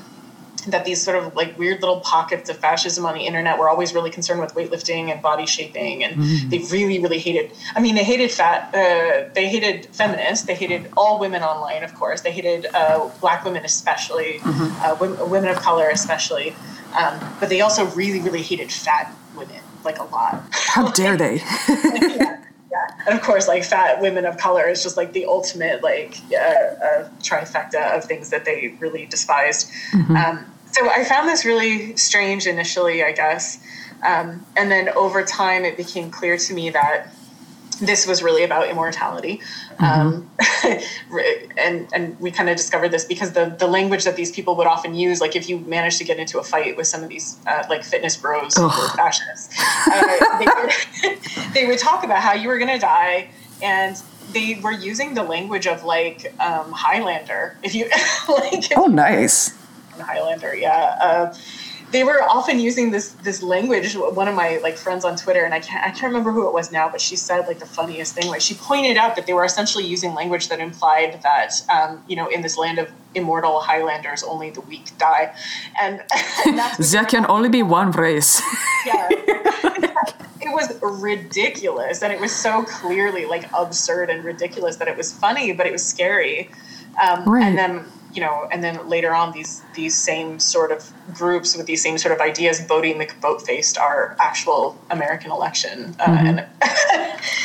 that 0.72 0.86
these 0.86 1.02
sort 1.02 1.18
of 1.18 1.36
like 1.36 1.58
weird 1.58 1.82
little 1.82 2.00
pockets 2.02 2.50
of 2.50 2.58
fascism 2.58 3.06
on 3.06 3.14
the 3.14 3.22
internet 3.22 3.58
were 3.58 3.70
always 3.70 3.94
really 3.94 4.10
concerned 4.10 4.40
with 4.40 4.54
weightlifting 4.54 5.12
and 5.12 5.22
body 5.22 5.46
shaping 5.46 6.04
and 6.04 6.16
mm. 6.16 6.50
they 6.50 6.60
really 6.76 7.00
really 7.00 7.20
hated 7.20 7.52
i 7.76 7.80
mean 7.80 7.96
they 7.96 8.04
hated 8.04 8.32
fat 8.32 8.74
uh, 8.74 9.30
they 9.34 9.48
hated 9.48 9.86
feminists 9.88 10.46
they 10.46 10.56
hated 10.56 10.90
all 10.96 11.20
women 11.20 11.42
online 11.42 11.84
of 11.84 11.94
course 11.96 12.22
they 12.22 12.32
hated 12.32 12.68
uh, 12.74 13.10
black 13.22 13.44
women 13.44 13.64
especially 13.66 14.40
mm-hmm. 14.40 14.86
uh, 14.86 14.96
women, 15.00 15.30
women, 15.30 15.50
of 15.50 15.58
color 15.58 15.90
especially 15.90 16.56
um, 16.96 17.20
but 17.40 17.50
they 17.50 17.62
also 17.62 17.86
really 17.88 18.20
really 18.20 18.42
hated 18.42 18.72
fat 18.72 19.14
women 19.36 19.62
like 19.84 20.00
a 20.00 20.04
lot 20.04 20.44
how 20.52 20.90
dare 20.92 21.16
they 21.16 21.36
yeah. 21.70 22.44
Yeah. 22.70 23.06
And 23.06 23.18
of 23.18 23.24
course, 23.24 23.48
like 23.48 23.64
fat 23.64 24.02
women 24.02 24.26
of 24.26 24.38
color 24.38 24.68
is 24.68 24.84
just 24.84 24.98
like 24.98 25.14
the 25.14 25.26
ultimate 25.26 25.82
like 25.84 26.18
uh, 26.32 26.36
uh, 26.36 27.10
trifecta 27.20 27.96
of 27.96 28.04
things 28.04 28.30
that 28.30 28.46
they 28.46 28.76
really 28.80 29.06
despised. 29.06 29.72
Mm-hmm. 29.92 30.16
Um, 30.16 30.46
so 30.78 30.90
I 30.90 31.04
found 31.04 31.28
this 31.28 31.46
really 31.46 31.96
strange 31.96 32.48
initially, 32.48 33.04
I 33.04 33.12
guess. 33.12 33.60
Um, 34.06 34.46
and 34.56 34.72
then 34.72 34.90
over 34.90 35.24
time, 35.24 35.66
it 35.66 35.76
became 35.76 36.12
clear 36.12 36.38
to 36.38 36.54
me 36.54 36.70
that 36.72 37.08
this 37.80 38.08
was 38.08 38.24
really 38.24 38.44
about 38.44 38.68
immortality. 38.70 39.42
Mm-hmm. 39.80 39.86
Um, 39.86 40.30
and, 41.58 41.88
and 41.94 42.20
we 42.20 42.32
kind 42.32 42.50
of 42.50 42.58
discovered 42.58 42.90
this 42.90 43.06
because 43.06 43.34
the, 43.34 43.56
the 43.58 43.68
language 43.68 44.04
that 44.04 44.16
these 44.16 44.32
people 44.32 44.56
would 44.56 44.68
often 44.68 44.96
use, 44.96 45.22
like 45.22 45.36
if 45.36 45.48
you 45.50 45.60
managed 45.60 45.98
to 46.00 46.04
get 46.04 46.18
into 46.20 46.40
a 46.40 46.44
fight 46.44 46.76
with 46.78 46.88
some 46.88 47.04
of 47.04 47.10
these 47.10 47.38
uh, 47.48 47.64
like 47.70 47.84
fitness 47.84 48.18
bros 48.18 48.58
or 48.58 48.70
fascists, 48.90 49.56
uh, 49.88 50.40
they, 50.40 50.46
would, 50.46 51.20
they 51.54 51.68
would 51.68 51.80
talk 51.80 52.04
about 52.04 52.20
how 52.20 52.34
you 52.34 52.48
were 52.48 52.58
going 52.58 52.74
to 52.74 52.80
die 52.80 53.30
and 53.62 54.02
they 54.34 54.60
were 54.62 54.72
using 54.72 55.14
the 55.14 55.24
language 55.24 55.68
of 55.68 55.84
like 55.84 56.34
um, 56.40 56.72
Highlander. 56.72 57.58
If 57.64 57.76
you 57.76 57.86
like, 58.30 58.66
oh, 58.76 58.88
nice. 58.88 59.57
Highlander, 60.00 60.56
yeah. 60.56 60.98
Uh, 61.02 61.36
they 61.92 62.04
were 62.04 62.22
often 62.24 62.60
using 62.60 62.92
this 62.92 63.14
this 63.24 63.42
language. 63.42 63.94
One 63.96 64.28
of 64.28 64.36
my 64.36 64.60
like 64.62 64.78
friends 64.78 65.06
on 65.06 65.16
Twitter, 65.16 65.46
and 65.46 65.54
I 65.54 65.60
can't 65.60 65.86
I 65.86 65.90
can't 65.90 66.04
remember 66.12 66.32
who 66.32 66.48
it 66.48 66.54
was 66.54 66.72
now, 66.72 66.90
but 66.90 67.00
she 67.00 67.16
said 67.16 67.48
like 67.48 67.60
the 67.60 67.66
funniest 67.66 68.14
thing. 68.14 68.28
Like 68.28 68.42
she 68.42 68.56
pointed 68.56 68.98
out 68.98 69.16
that 69.16 69.26
they 69.26 69.34
were 69.34 69.46
essentially 69.46 69.86
using 69.86 70.14
language 70.14 70.50
that 70.50 70.60
implied 70.60 71.22
that 71.24 71.54
um, 71.70 72.04
you 72.08 72.16
know 72.16 72.28
in 72.28 72.42
this 72.42 72.58
land 72.58 72.78
of 72.80 72.90
immortal 73.16 73.62
Highlanders, 73.62 74.24
only 74.24 74.50
the 74.50 74.62
weak 74.62 74.98
die, 74.98 75.34
and, 75.82 76.04
and 76.46 76.60
there 76.80 77.06
can 77.06 77.26
only 77.30 77.50
be 77.50 77.64
one 77.64 77.92
race. 77.92 78.42
yeah. 78.86 79.08
it 80.40 80.54
was 80.54 80.78
ridiculous 81.02 82.02
and 82.02 82.14
it 82.14 82.20
was 82.20 82.34
so 82.34 82.64
clearly 82.64 83.26
like 83.26 83.50
absurd 83.54 84.10
and 84.10 84.24
ridiculous 84.24 84.78
that 84.78 84.88
it 84.88 84.96
was 84.96 85.12
funny 85.12 85.52
but 85.52 85.66
it 85.66 85.72
was 85.72 85.86
scary 85.86 86.50
um, 87.02 87.26
right. 87.26 87.44
and 87.44 87.58
then 87.58 87.84
you 88.18 88.24
know, 88.24 88.50
and 88.52 88.64
then 88.64 88.90
later 88.90 89.14
on, 89.14 89.32
these 89.32 89.62
these 89.76 89.96
same 89.96 90.40
sort 90.40 90.72
of 90.72 90.92
groups 91.14 91.56
with 91.56 91.68
these 91.68 91.84
same 91.84 92.00
sort 92.00 92.16
of 92.16 92.20
ideas, 92.20 92.60
Boaty 92.60 92.96
McBoat 92.96 93.44
faced 93.44 93.78
our 93.78 94.18
actual 94.20 94.76
American 94.90 95.30
election 95.30 95.96
uh, 96.00 96.06
mm-hmm. 96.06 96.40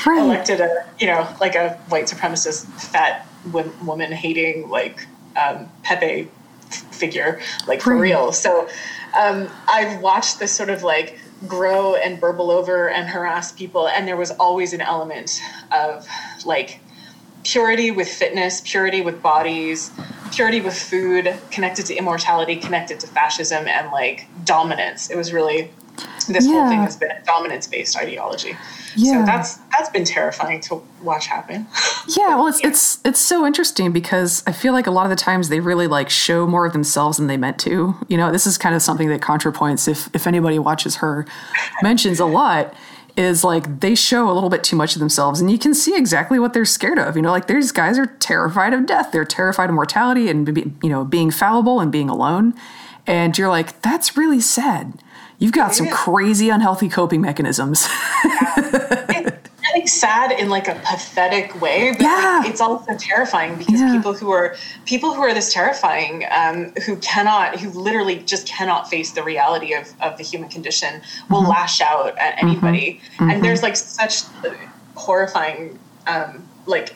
and 0.06 0.18
elected 0.18 0.62
a 0.62 0.86
you 0.98 1.06
know 1.06 1.28
like 1.42 1.54
a 1.54 1.74
white 1.90 2.06
supremacist 2.06 2.64
fat 2.80 3.26
woman 3.52 4.12
hating 4.12 4.70
like 4.70 5.06
um, 5.36 5.68
Pepe 5.82 6.30
figure 6.90 7.38
like 7.68 7.82
for 7.82 7.94
real. 7.94 8.32
So 8.32 8.66
um, 9.14 9.50
I've 9.68 10.00
watched 10.00 10.38
this 10.38 10.52
sort 10.52 10.70
of 10.70 10.82
like 10.82 11.18
grow 11.46 11.96
and 11.96 12.18
burble 12.18 12.50
over 12.50 12.88
and 12.88 13.06
harass 13.06 13.52
people, 13.52 13.88
and 13.88 14.08
there 14.08 14.16
was 14.16 14.30
always 14.30 14.72
an 14.72 14.80
element 14.80 15.38
of 15.70 16.08
like 16.46 16.80
purity 17.44 17.90
with 17.90 18.08
fitness, 18.08 18.62
purity 18.64 19.02
with 19.02 19.20
bodies, 19.20 19.90
purity 20.32 20.60
with 20.60 20.76
food, 20.76 21.34
connected 21.50 21.86
to 21.86 21.94
immortality, 21.94 22.56
connected 22.56 23.00
to 23.00 23.06
fascism 23.06 23.66
and 23.68 23.90
like 23.90 24.26
dominance. 24.44 25.10
It 25.10 25.16
was 25.16 25.32
really 25.32 25.70
this 26.28 26.46
yeah. 26.46 26.52
whole 26.52 26.68
thing 26.68 26.80
has 26.80 26.96
been 26.96 27.10
a 27.10 27.22
dominance 27.24 27.66
based 27.66 27.96
ideology. 27.96 28.56
Yeah. 28.96 29.20
So 29.20 29.26
that's 29.26 29.56
that's 29.70 29.90
been 29.90 30.04
terrifying 30.04 30.60
to 30.62 30.82
watch 31.02 31.26
happen. 31.26 31.66
yeah, 32.16 32.34
well 32.36 32.46
it's 32.46 32.64
it's 32.64 33.00
it's 33.04 33.20
so 33.20 33.46
interesting 33.46 33.92
because 33.92 34.42
I 34.46 34.52
feel 34.52 34.72
like 34.72 34.86
a 34.86 34.90
lot 34.90 35.04
of 35.04 35.10
the 35.10 35.16
times 35.16 35.48
they 35.48 35.60
really 35.60 35.86
like 35.86 36.08
show 36.08 36.46
more 36.46 36.66
of 36.66 36.72
themselves 36.72 37.18
than 37.18 37.26
they 37.26 37.36
meant 37.36 37.58
to. 37.60 37.94
You 38.08 38.16
know, 38.16 38.32
this 38.32 38.46
is 38.46 38.56
kind 38.56 38.74
of 38.74 38.82
something 38.82 39.08
that 39.08 39.20
ContraPoints, 39.20 39.88
if 39.88 40.08
if 40.14 40.26
anybody 40.26 40.58
watches 40.58 40.96
her, 40.96 41.26
mentions 41.82 42.20
a 42.20 42.26
lot 42.26 42.74
is 43.16 43.44
like 43.44 43.80
they 43.80 43.94
show 43.94 44.30
a 44.30 44.32
little 44.32 44.48
bit 44.48 44.64
too 44.64 44.76
much 44.76 44.94
of 44.94 45.00
themselves 45.00 45.40
and 45.40 45.50
you 45.50 45.58
can 45.58 45.74
see 45.74 45.96
exactly 45.96 46.38
what 46.38 46.52
they're 46.52 46.64
scared 46.64 46.98
of 46.98 47.16
you 47.16 47.22
know? 47.22 47.30
Like 47.30 47.46
these 47.46 47.72
guys 47.72 47.98
are 47.98 48.06
terrified 48.06 48.72
of 48.72 48.86
death. 48.86 49.12
They're 49.12 49.24
terrified 49.24 49.68
of 49.68 49.74
mortality 49.74 50.28
and 50.28 50.48
you 50.82 50.88
know 50.88 51.04
being 51.04 51.30
fallible 51.30 51.80
and 51.80 51.92
being 51.92 52.08
alone 52.08 52.54
and 53.06 53.36
you're 53.36 53.48
like 53.48 53.80
that's 53.82 54.16
really 54.16 54.40
sad. 54.40 55.02
You've 55.38 55.52
got 55.52 55.74
some 55.74 55.88
crazy 55.88 56.50
unhealthy 56.50 56.88
coping 56.88 57.20
mechanisms 57.20 57.88
like 59.74 59.88
sad 59.88 60.32
in 60.32 60.48
like 60.48 60.68
a 60.68 60.74
pathetic 60.84 61.60
way, 61.60 61.92
but 61.92 62.02
yeah. 62.02 62.40
like, 62.42 62.50
it's 62.50 62.60
also 62.60 62.96
terrifying 62.96 63.56
because 63.56 63.80
yeah. 63.80 63.96
people 63.96 64.14
who 64.14 64.30
are 64.30 64.56
people 64.84 65.14
who 65.14 65.22
are 65.22 65.34
this 65.34 65.52
terrifying, 65.52 66.24
um, 66.30 66.72
who 66.86 66.96
cannot, 66.96 67.58
who 67.60 67.70
literally 67.70 68.18
just 68.20 68.46
cannot 68.46 68.88
face 68.88 69.12
the 69.12 69.22
reality 69.22 69.74
of, 69.74 69.92
of 70.00 70.16
the 70.18 70.24
human 70.24 70.48
condition, 70.48 71.00
will 71.30 71.40
mm-hmm. 71.40 71.50
lash 71.50 71.80
out 71.80 72.18
at 72.18 72.36
mm-hmm. 72.36 72.48
anybody. 72.48 73.00
Mm-hmm. 73.14 73.30
And 73.30 73.44
there's 73.44 73.62
like 73.62 73.76
such 73.76 74.22
horrifying, 74.94 75.78
um, 76.06 76.48
like 76.66 76.94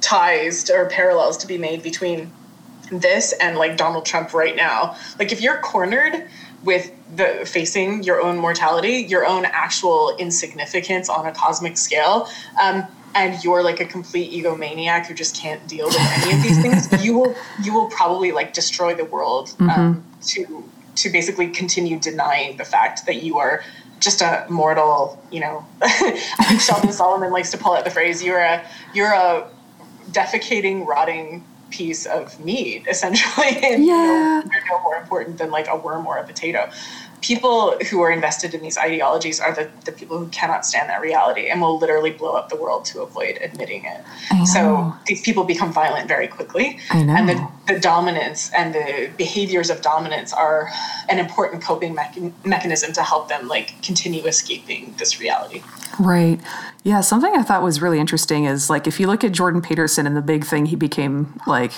ties 0.00 0.70
or 0.70 0.86
parallels 0.88 1.36
to 1.38 1.46
be 1.46 1.58
made 1.58 1.82
between 1.82 2.30
this 2.92 3.32
and 3.40 3.56
like 3.56 3.76
Donald 3.76 4.06
Trump 4.06 4.32
right 4.32 4.54
now. 4.54 4.96
Like 5.18 5.32
if 5.32 5.40
you're 5.40 5.58
cornered 5.58 6.28
with 6.66 6.92
the 7.16 7.46
facing 7.46 8.02
your 8.02 8.20
own 8.20 8.36
mortality, 8.36 9.06
your 9.08 9.24
own 9.24 9.46
actual 9.46 10.14
insignificance 10.18 11.08
on 11.08 11.26
a 11.26 11.32
cosmic 11.32 11.78
scale, 11.78 12.28
um, 12.60 12.84
and 13.14 13.42
you're 13.42 13.62
like 13.62 13.80
a 13.80 13.86
complete 13.86 14.30
egomaniac 14.32 15.06
who 15.06 15.14
just 15.14 15.34
can't 15.34 15.66
deal 15.66 15.86
with 15.86 15.96
any 15.98 16.36
of 16.36 16.42
these 16.42 16.60
things, 16.60 17.04
you 17.04 17.16
will 17.16 17.34
you 17.62 17.72
will 17.72 17.88
probably 17.88 18.32
like 18.32 18.52
destroy 18.52 18.94
the 18.94 19.06
world 19.06 19.54
um, 19.60 19.68
mm-hmm. 19.68 20.20
to 20.20 20.64
to 20.96 21.08
basically 21.08 21.48
continue 21.48 21.98
denying 21.98 22.56
the 22.56 22.64
fact 22.64 23.06
that 23.06 23.22
you 23.22 23.38
are 23.38 23.62
just 24.00 24.20
a 24.20 24.44
mortal. 24.50 25.22
You 25.30 25.40
know, 25.40 25.66
I 25.82 26.44
think 26.48 26.60
Sheldon 26.60 26.92
Solomon 26.92 27.32
likes 27.32 27.50
to 27.52 27.58
pull 27.58 27.74
out 27.74 27.84
the 27.84 27.90
phrase: 27.90 28.22
"You're 28.22 28.40
a 28.40 28.62
you're 28.92 29.12
a 29.12 29.48
defecating, 30.10 30.86
rotting 30.86 31.44
piece 31.76 32.06
of 32.06 32.38
meat, 32.44 32.86
essentially. 32.90 33.56
and, 33.62 33.84
yeah. 33.84 34.42
Know, 34.44 34.50
they're 34.50 34.64
no 34.70 34.82
more 34.82 34.96
important 34.96 35.38
than 35.38 35.50
like 35.50 35.68
a 35.68 35.76
worm 35.76 36.06
or 36.06 36.18
a 36.18 36.24
potato 36.24 36.70
people 37.22 37.76
who 37.90 38.02
are 38.02 38.10
invested 38.10 38.54
in 38.54 38.62
these 38.62 38.78
ideologies 38.78 39.40
are 39.40 39.52
the, 39.52 39.68
the 39.84 39.90
people 39.90 40.18
who 40.18 40.28
cannot 40.28 40.64
stand 40.64 40.88
that 40.88 41.00
reality 41.00 41.48
and 41.48 41.60
will 41.60 41.78
literally 41.78 42.10
blow 42.10 42.32
up 42.32 42.50
the 42.50 42.56
world 42.56 42.84
to 42.84 43.02
avoid 43.02 43.38
admitting 43.42 43.84
it. 43.84 44.46
So 44.46 44.94
these 45.06 45.22
people 45.22 45.42
become 45.44 45.72
violent 45.72 46.08
very 46.08 46.28
quickly. 46.28 46.78
And 46.90 47.08
the, 47.08 47.48
the 47.66 47.78
dominance 47.80 48.50
and 48.52 48.74
the 48.74 49.10
behaviors 49.16 49.70
of 49.70 49.80
dominance 49.82 50.32
are 50.32 50.70
an 51.08 51.18
important 51.18 51.62
coping 51.62 51.96
mecha- 51.96 52.32
mechanism 52.44 52.92
to 52.92 53.02
help 53.02 53.28
them 53.28 53.48
like 53.48 53.80
continue 53.82 54.24
escaping 54.24 54.94
this 54.98 55.20
reality. 55.20 55.62
Right. 55.98 56.40
Yeah, 56.84 57.00
something 57.00 57.34
I 57.34 57.42
thought 57.42 57.62
was 57.62 57.82
really 57.82 57.98
interesting 57.98 58.44
is 58.44 58.70
like 58.70 58.86
if 58.86 59.00
you 59.00 59.08
look 59.08 59.24
at 59.24 59.32
Jordan 59.32 59.60
Peterson 59.60 60.06
and 60.06 60.16
the 60.16 60.22
big 60.22 60.44
thing 60.44 60.66
he 60.66 60.76
became 60.76 61.40
like 61.46 61.72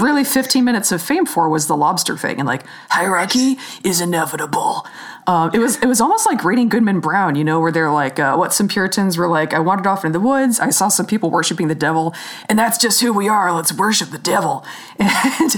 really 0.00 0.24
15 0.24 0.64
minutes 0.64 0.90
of 0.90 1.00
fame 1.00 1.26
for 1.26 1.48
was 1.48 1.68
the 1.68 1.76
lobster 1.76 2.16
thing 2.16 2.38
and 2.38 2.48
like 2.48 2.64
hierarchy 2.88 3.58
is 3.84 4.00
inevitable. 4.00 4.84
Um, 5.30 5.52
it 5.54 5.60
was 5.60 5.76
it 5.76 5.86
was 5.86 6.00
almost 6.00 6.26
like 6.26 6.42
reading 6.42 6.68
Goodman 6.68 6.98
Brown, 6.98 7.36
you 7.36 7.44
know, 7.44 7.60
where 7.60 7.70
they're 7.70 7.92
like, 7.92 8.18
uh, 8.18 8.34
what 8.34 8.52
some 8.52 8.66
Puritans 8.66 9.16
were 9.16 9.28
like, 9.28 9.54
I 9.54 9.60
wandered 9.60 9.86
off 9.86 10.04
into 10.04 10.18
the 10.18 10.24
woods, 10.24 10.58
I 10.58 10.70
saw 10.70 10.88
some 10.88 11.06
people 11.06 11.30
worshiping 11.30 11.68
the 11.68 11.74
devil, 11.76 12.12
and 12.48 12.58
that's 12.58 12.76
just 12.78 13.00
who 13.00 13.12
we 13.12 13.28
are. 13.28 13.52
Let's 13.52 13.72
worship 13.72 14.10
the 14.10 14.18
devil, 14.18 14.64
and 14.98 15.54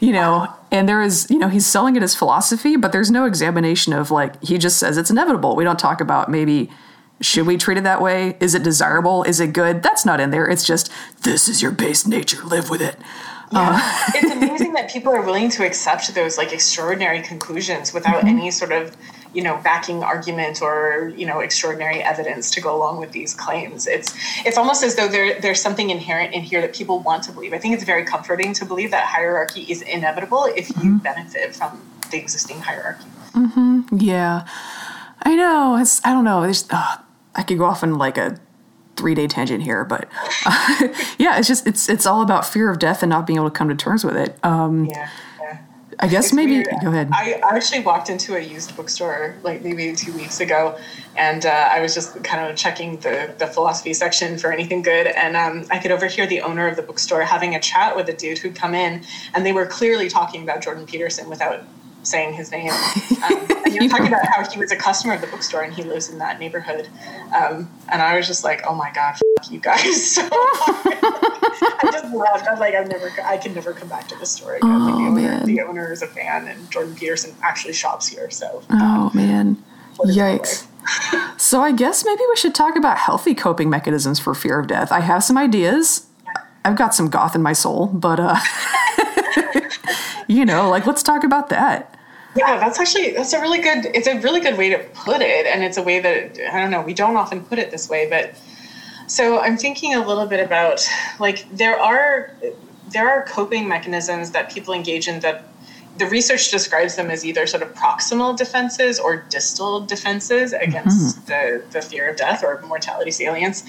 you 0.00 0.12
know, 0.12 0.48
and 0.70 0.88
there 0.88 1.02
is, 1.02 1.30
you 1.30 1.38
know, 1.38 1.48
he's 1.48 1.66
selling 1.66 1.94
it 1.94 2.02
as 2.02 2.14
philosophy, 2.14 2.76
but 2.76 2.90
there's 2.90 3.10
no 3.10 3.26
examination 3.26 3.92
of 3.92 4.10
like 4.10 4.42
he 4.42 4.56
just 4.56 4.78
says 4.78 4.96
it's 4.96 5.10
inevitable. 5.10 5.56
We 5.56 5.64
don't 5.64 5.78
talk 5.78 6.00
about 6.00 6.30
maybe 6.30 6.70
should 7.20 7.46
we 7.46 7.58
treat 7.58 7.76
it 7.76 7.84
that 7.84 8.00
way? 8.00 8.38
Is 8.40 8.54
it 8.54 8.62
desirable? 8.62 9.24
Is 9.24 9.40
it 9.40 9.52
good? 9.52 9.82
That's 9.82 10.06
not 10.06 10.20
in 10.20 10.30
there. 10.30 10.48
It's 10.48 10.64
just 10.64 10.90
this 11.20 11.48
is 11.50 11.60
your 11.60 11.70
base 11.70 12.06
nature. 12.06 12.42
Live 12.44 12.70
with 12.70 12.80
it. 12.80 12.96
Yeah. 13.52 13.80
Uh, 13.82 14.10
it's 14.14 14.32
amazing 14.32 14.72
that 14.74 14.90
people 14.90 15.12
are 15.12 15.22
willing 15.22 15.48
to 15.50 15.66
accept 15.66 16.14
those 16.14 16.38
like 16.38 16.52
extraordinary 16.52 17.20
conclusions 17.20 17.92
without 17.92 18.18
mm-hmm. 18.18 18.38
any 18.38 18.50
sort 18.50 18.72
of 18.72 18.96
you 19.34 19.42
know 19.42 19.60
backing 19.62 20.02
argument 20.02 20.60
or 20.62 21.12
you 21.16 21.26
know 21.26 21.40
extraordinary 21.40 22.02
evidence 22.02 22.50
to 22.50 22.60
go 22.60 22.74
along 22.74 22.98
with 22.98 23.12
these 23.12 23.32
claims 23.32 23.86
it's 23.86 24.14
it's 24.44 24.58
almost 24.58 24.82
as 24.82 24.96
though 24.96 25.06
there 25.06 25.40
there's 25.40 25.60
something 25.60 25.90
inherent 25.90 26.34
in 26.34 26.42
here 26.42 26.60
that 26.60 26.74
people 26.74 26.98
want 27.00 27.22
to 27.22 27.30
believe 27.30 27.52
i 27.52 27.58
think 27.58 27.74
it's 27.74 27.84
very 27.84 28.04
comforting 28.04 28.52
to 28.52 28.64
believe 28.64 28.90
that 28.90 29.06
hierarchy 29.06 29.62
is 29.68 29.82
inevitable 29.82 30.46
if 30.56 30.68
you 30.70 30.74
mm-hmm. 30.74 30.96
benefit 30.98 31.54
from 31.54 31.80
the 32.10 32.18
existing 32.18 32.58
hierarchy 32.58 33.06
mm-hmm. 33.32 33.82
yeah 33.96 34.44
i 35.22 35.36
know 35.36 35.76
it's 35.76 36.04
i 36.04 36.12
don't 36.12 36.24
know 36.24 36.42
there's 36.42 36.66
uh, 36.70 36.96
I 37.34 37.42
could 37.42 37.58
go 37.58 37.64
off 37.64 37.82
on 37.82 37.94
like 37.96 38.18
a 38.18 38.38
three 39.00 39.14
day 39.14 39.26
tangent 39.26 39.62
here, 39.62 39.84
but 39.84 40.08
uh, 40.44 40.88
yeah, 41.18 41.38
it's 41.38 41.48
just 41.48 41.66
it's 41.66 41.88
it's 41.88 42.06
all 42.06 42.22
about 42.22 42.44
fear 42.44 42.70
of 42.70 42.78
death 42.78 43.02
and 43.02 43.10
not 43.10 43.26
being 43.26 43.38
able 43.38 43.50
to 43.50 43.56
come 43.56 43.68
to 43.68 43.74
terms 43.74 44.04
with 44.04 44.16
it. 44.16 44.36
Um, 44.44 44.84
yeah. 44.86 45.08
I 46.02 46.08
guess 46.08 46.26
it's 46.26 46.34
maybe 46.34 46.52
weird. 46.52 46.68
go 46.82 46.88
ahead. 46.88 47.10
I 47.12 47.40
actually 47.42 47.80
walked 47.80 48.08
into 48.08 48.34
a 48.34 48.40
used 48.40 48.74
bookstore 48.74 49.36
like 49.42 49.62
maybe 49.62 49.94
two 49.94 50.12
weeks 50.14 50.40
ago, 50.40 50.78
and 51.14 51.44
uh, 51.44 51.68
I 51.70 51.80
was 51.80 51.92
just 51.92 52.22
kind 52.24 52.50
of 52.50 52.56
checking 52.56 52.96
the 52.98 53.34
the 53.38 53.46
philosophy 53.46 53.92
section 53.92 54.38
for 54.38 54.50
anything 54.50 54.80
good, 54.82 55.08
and 55.08 55.36
um, 55.36 55.66
I 55.70 55.78
could 55.78 55.90
overhear 55.90 56.26
the 56.26 56.40
owner 56.40 56.68
of 56.68 56.76
the 56.76 56.82
bookstore 56.82 57.22
having 57.22 57.54
a 57.54 57.60
chat 57.60 57.96
with 57.96 58.08
a 58.08 58.14
dude 58.14 58.38
who'd 58.38 58.54
come 58.54 58.74
in, 58.74 59.02
and 59.34 59.44
they 59.44 59.52
were 59.52 59.66
clearly 59.66 60.08
talking 60.08 60.42
about 60.42 60.62
Jordan 60.62 60.86
Peterson 60.86 61.28
without 61.28 61.64
saying 62.02 62.34
his 62.34 62.50
name. 62.50 62.72
Um, 63.20 63.46
and 63.66 63.74
you 63.74 63.82
were 63.82 63.88
talking 63.88 64.06
about 64.06 64.26
how 64.26 64.48
he 64.50 64.58
was 64.58 64.72
a 64.72 64.76
customer 64.76 65.12
of 65.12 65.20
the 65.20 65.26
bookstore 65.26 65.60
and 65.60 65.74
he 65.74 65.82
lives 65.82 66.08
in 66.08 66.16
that 66.18 66.40
neighborhood. 66.40 66.88
Um, 67.36 67.70
and 67.92 68.00
I 68.00 68.16
was 68.16 68.26
just 68.26 68.44
like, 68.44 68.62
oh 68.66 68.74
my 68.74 68.90
god, 68.92 69.18
you 69.50 69.60
guys. 69.60 70.18
So 70.20 70.26
I 70.32 71.90
just 71.92 72.14
left. 72.14 72.46
I 72.46 72.52
was 72.52 72.60
like, 72.60 72.74
I've 72.74 72.88
never, 72.88 73.12
I 73.22 73.36
can 73.36 73.54
never 73.54 73.74
come 73.74 73.88
back 73.88 74.08
to 74.08 74.18
this 74.18 74.30
store 74.30 74.54
again. 74.54 74.70
Oh, 74.72 74.86
the, 74.86 74.92
owner, 74.92 75.10
man. 75.10 75.44
the 75.44 75.60
owner 75.60 75.92
is 75.92 76.00
a 76.00 76.06
fan, 76.06 76.48
and 76.48 76.70
Jordan 76.70 76.94
Peterson 76.94 77.34
actually 77.42 77.74
shops 77.74 78.08
here. 78.08 78.30
So. 78.30 78.62
Oh 78.70 79.10
man, 79.12 79.62
yikes. 79.98 80.66
so 81.38 81.60
I 81.60 81.72
guess 81.72 82.04
maybe 82.06 82.22
we 82.28 82.36
should 82.36 82.54
talk 82.54 82.76
about 82.76 82.96
healthy 82.96 83.34
coping 83.34 83.68
mechanisms 83.68 84.18
for 84.18 84.34
fear 84.34 84.58
of 84.58 84.66
death. 84.66 84.90
I 84.92 85.00
have 85.00 85.22
some 85.22 85.36
ideas. 85.36 86.06
I've 86.64 86.76
got 86.76 86.94
some 86.94 87.10
goth 87.10 87.34
in 87.34 87.42
my 87.42 87.52
soul, 87.52 87.88
but 87.88 88.18
uh 88.18 88.38
you 90.30 90.44
know, 90.44 90.70
like 90.70 90.86
let's 90.86 91.02
talk 91.02 91.24
about 91.24 91.48
that. 91.48 91.96
Yeah, 92.36 92.58
that's 92.58 92.78
actually 92.78 93.10
that's 93.10 93.32
a 93.32 93.40
really 93.40 93.60
good 93.60 93.86
it's 93.86 94.06
a 94.06 94.20
really 94.20 94.40
good 94.40 94.56
way 94.56 94.70
to 94.70 94.78
put 94.94 95.20
it 95.20 95.46
and 95.46 95.64
it's 95.64 95.76
a 95.76 95.82
way 95.82 95.98
that 95.98 96.38
I 96.52 96.60
don't 96.60 96.70
know, 96.70 96.82
we 96.82 96.94
don't 96.94 97.16
often 97.16 97.44
put 97.44 97.58
it 97.58 97.72
this 97.72 97.88
way, 97.88 98.08
but 98.08 98.34
so 99.08 99.40
I'm 99.40 99.56
thinking 99.56 99.94
a 99.94 100.06
little 100.06 100.26
bit 100.26 100.38
about 100.38 100.86
like 101.18 101.44
there 101.50 101.78
are 101.78 102.32
there 102.92 103.08
are 103.08 103.24
coping 103.24 103.66
mechanisms 103.66 104.30
that 104.30 104.52
people 104.52 104.72
engage 104.72 105.08
in 105.08 105.18
that 105.20 105.48
the 105.98 106.06
research 106.06 106.50
describes 106.52 106.94
them 106.94 107.10
as 107.10 107.26
either 107.26 107.46
sort 107.46 107.64
of 107.64 107.74
proximal 107.74 108.36
defenses 108.36 109.00
or 109.00 109.24
distal 109.28 109.80
defenses 109.80 110.52
against 110.52 111.18
mm-hmm. 111.18 111.26
the, 111.26 111.64
the 111.72 111.82
fear 111.82 112.08
of 112.08 112.16
death 112.16 112.44
or 112.44 112.62
mortality 112.62 113.10
salience. 113.10 113.64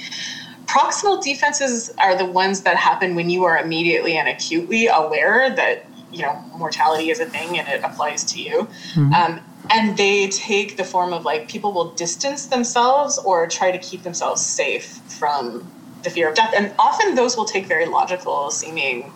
Proximal 0.65 1.21
defenses 1.21 1.91
are 1.97 2.15
the 2.15 2.25
ones 2.25 2.61
that 2.61 2.77
happen 2.77 3.15
when 3.15 3.29
you 3.31 3.43
are 3.43 3.57
immediately 3.57 4.15
and 4.15 4.29
acutely 4.29 4.87
aware 4.87 5.53
that 5.55 5.85
you 6.11 6.21
know 6.21 6.43
mortality 6.57 7.09
is 7.09 7.19
a 7.19 7.25
thing 7.25 7.57
and 7.57 7.67
it 7.67 7.83
applies 7.83 8.23
to 8.23 8.41
you 8.41 8.67
mm-hmm. 8.93 9.13
um, 9.13 9.39
and 9.69 9.97
they 9.97 10.27
take 10.29 10.77
the 10.77 10.83
form 10.83 11.13
of 11.13 11.23
like 11.23 11.47
people 11.47 11.71
will 11.71 11.91
distance 11.91 12.47
themselves 12.47 13.17
or 13.19 13.47
try 13.47 13.71
to 13.71 13.77
keep 13.79 14.03
themselves 14.03 14.45
safe 14.45 14.97
from 15.19 15.69
the 16.03 16.09
fear 16.09 16.29
of 16.29 16.35
death 16.35 16.53
and 16.55 16.73
often 16.79 17.15
those 17.15 17.37
will 17.37 17.45
take 17.45 17.65
very 17.65 17.85
logical 17.85 18.49
seeming 18.51 19.11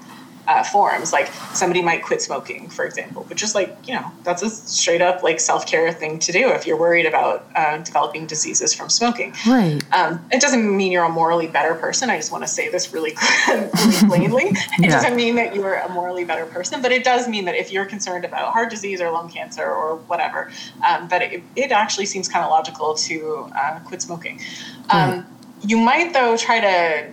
uh, 0.48 0.64
forms. 0.64 1.12
Like 1.12 1.28
somebody 1.54 1.82
might 1.82 2.04
quit 2.04 2.22
smoking, 2.22 2.70
for 2.70 2.86
example, 2.86 3.24
which 3.24 3.44
is 3.44 3.56
like, 3.56 3.76
you 3.88 3.94
know, 3.94 4.12
that's 4.24 4.42
a 4.42 4.50
straight 4.50 5.02
up 5.02 5.24
like 5.24 5.40
self 5.40 5.66
care 5.66 5.92
thing 5.92 6.20
to 6.20 6.32
do 6.32 6.50
if 6.50 6.66
you're 6.66 6.78
worried 6.78 7.06
about 7.06 7.48
uh, 7.56 7.78
developing 7.80 8.26
diseases 8.26 8.74
from 8.74 8.90
smoking. 8.90 9.34
Right. 9.48 9.82
Um, 9.94 10.26
it 10.32 10.42
doesn't 10.42 10.76
mean 10.76 10.92
you're 10.92 11.04
a 11.04 11.10
morally 11.10 11.48
better 11.48 11.76
person. 11.76 12.10
I 12.10 12.18
just 12.18 12.32
want 12.32 12.44
to 12.44 12.48
say 12.48 12.70
this 12.70 12.94
really, 12.94 13.14
really 13.48 14.08
plainly. 14.08 14.52
It 14.78 14.86
yeah. 14.86 14.90
doesn't 14.90 15.16
mean 15.16 15.36
that 15.36 15.56
you're 15.56 15.76
a 15.76 15.90
morally 15.94 16.26
better 16.26 16.46
person, 16.46 16.82
but 16.82 16.92
it 16.92 17.04
does 17.04 17.28
mean 17.28 17.46
that 17.46 17.56
if 17.56 17.72
you're 17.72 17.86
concerned 17.86 18.26
about 18.26 18.52
heart 18.52 18.70
disease 18.70 19.00
or 19.00 19.10
lung 19.10 19.30
cancer 19.30 19.64
or 19.64 19.96
whatever, 20.08 20.52
um, 20.86 21.08
that 21.08 21.22
it, 21.22 21.44
it, 21.56 21.72
actually 21.72 22.06
seems 22.06 22.28
kind 22.28 22.44
of 22.44 22.52
logical 22.52 22.94
to 22.94 23.50
uh, 23.56 23.80
quit 23.80 24.02
smoking. 24.02 24.42
Um, 24.90 25.12
right. 25.12 25.26
You 25.62 25.78
might, 25.78 26.14
though, 26.14 26.36
try 26.36 26.60
to 26.60 27.12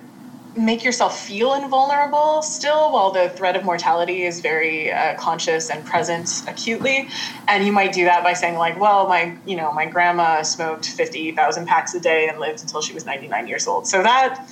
make 0.57 0.85
yourself 0.85 1.19
feel 1.19 1.55
invulnerable 1.55 2.43
still 2.43 2.93
while 2.93 3.11
the 3.11 3.31
threat 3.31 3.57
of 3.57 3.65
mortality 3.65 4.25
is 4.25 4.41
very 4.41 4.93
uh, 4.93 5.15
conscious 5.17 5.71
and 5.71 5.85
present 5.85 6.43
acutely. 6.47 7.09
And 7.49 7.65
you 7.65 7.73
might 7.73 7.93
do 7.93 8.05
that 8.05 8.23
by 8.23 8.33
saying 8.35 8.57
like 8.57 8.79
well 8.79 9.09
my 9.09 9.37
you 9.47 9.57
know 9.57 9.73
my 9.73 9.87
grandma 9.87 10.43
smoked 10.43 10.89
50,000 10.89 11.67
packs 11.67 11.95
a 11.95 12.01
day 12.01 12.29
and 12.29 12.39
lived 12.39 12.61
until 12.63 12.83
she 12.83 12.93
was 12.93 13.07
99 13.07 13.47
years 13.47 13.67
old. 13.67 13.87
So 13.87 14.03
that 14.03 14.47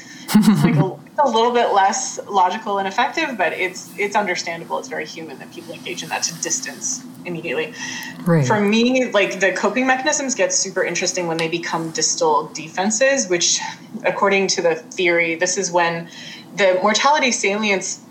like 0.62 0.76
a, 0.76 0.98
a, 1.24 1.28
little 1.28 1.52
bit 1.52 1.72
less 1.72 2.18
logical 2.26 2.78
and 2.78 2.88
effective 2.88 3.36
but 3.36 3.52
it's 3.52 3.90
it's 3.98 4.16
understandable 4.16 4.78
it's 4.78 4.88
very 4.88 5.06
human 5.06 5.38
that 5.38 5.52
people 5.52 5.72
engage 5.74 6.02
in 6.02 6.08
that 6.08 6.22
to 6.22 6.34
distance 6.42 7.04
immediately 7.24 7.72
right. 8.24 8.46
for 8.46 8.60
me 8.60 9.10
like 9.12 9.40
the 9.40 9.52
coping 9.52 9.86
mechanisms 9.86 10.34
get 10.34 10.52
super 10.52 10.82
interesting 10.82 11.26
when 11.26 11.36
they 11.36 11.48
become 11.48 11.90
distal 11.90 12.48
defenses 12.48 13.28
which 13.28 13.60
according 14.04 14.46
to 14.46 14.62
the 14.62 14.74
theory 14.74 15.34
this 15.34 15.56
is 15.56 15.70
when 15.70 16.08
the 16.56 16.78
mortality 16.82 17.30
salience 17.30 18.02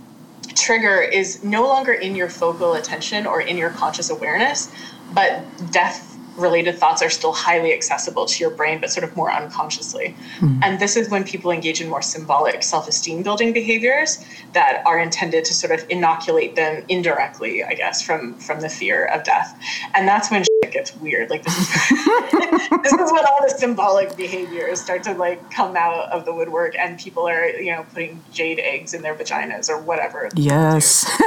trigger 0.56 1.02
is 1.02 1.44
no 1.44 1.64
longer 1.64 1.94
in 1.94 2.16
your 2.16 2.30
focal 2.30 2.74
attention 2.74 3.26
or 3.26 3.42
in 3.42 3.58
your 3.58 3.70
conscious 3.70 4.10
awareness 4.10 4.72
but 5.14 5.44
death 5.72 6.09
related 6.40 6.78
thoughts 6.78 7.02
are 7.02 7.10
still 7.10 7.34
highly 7.34 7.74
accessible 7.74 8.26
to 8.26 8.40
your 8.44 8.50
brain, 8.50 8.80
but 8.80 8.92
sort 8.92 9.04
of 9.04 9.16
more 9.16 9.32
unconsciously. 9.32 10.16
Mm. 10.40 10.60
And 10.64 10.80
this 10.80 10.96
is 10.96 11.10
when 11.10 11.24
people 11.24 11.52
engage 11.52 11.82
in 11.82 11.90
more 11.90 12.02
symbolic 12.02 12.64
self 12.64 12.88
esteem 12.88 13.24
building 13.24 13.54
behaviors 13.54 14.24
that 14.54 14.84
are 14.86 15.00
intended 15.00 15.46
to 15.46 15.54
sort 15.54 15.78
of 15.78 15.86
inoculate 15.90 16.56
them 16.56 16.84
indirectly, 16.90 17.64
I 17.64 17.74
guess, 17.74 18.02
from, 18.02 18.36
from 18.36 18.62
the 18.62 18.70
fear 18.70 19.06
of 19.06 19.24
death. 19.24 19.60
And 19.94 20.08
that's 20.08 20.32
when 20.32 20.44
shit 20.70 20.74
gets 20.74 20.96
weird. 20.98 21.30
Like, 21.30 21.44
this 21.44 21.58
is, 21.58 21.70
this 22.84 22.94
is 22.94 23.12
when 23.12 23.26
all 23.26 23.40
the 23.42 23.54
symbolic 23.58 24.16
behaviors 24.16 24.82
start 24.82 25.04
to 25.04 25.14
like 25.14 25.52
come 25.52 25.76
out 25.76 26.12
of 26.12 26.26
the 26.26 26.34
woodwork 26.34 26.76
and 26.78 27.00
people 27.00 27.28
are, 27.28 27.48
you 27.48 27.72
know, 27.72 27.86
putting 27.94 28.22
jade 28.32 28.60
eggs 28.60 28.94
in 28.94 29.02
their 29.02 29.16
vaginas 29.16 29.70
or 29.70 29.80
whatever. 29.80 30.30
Yes. 30.36 31.06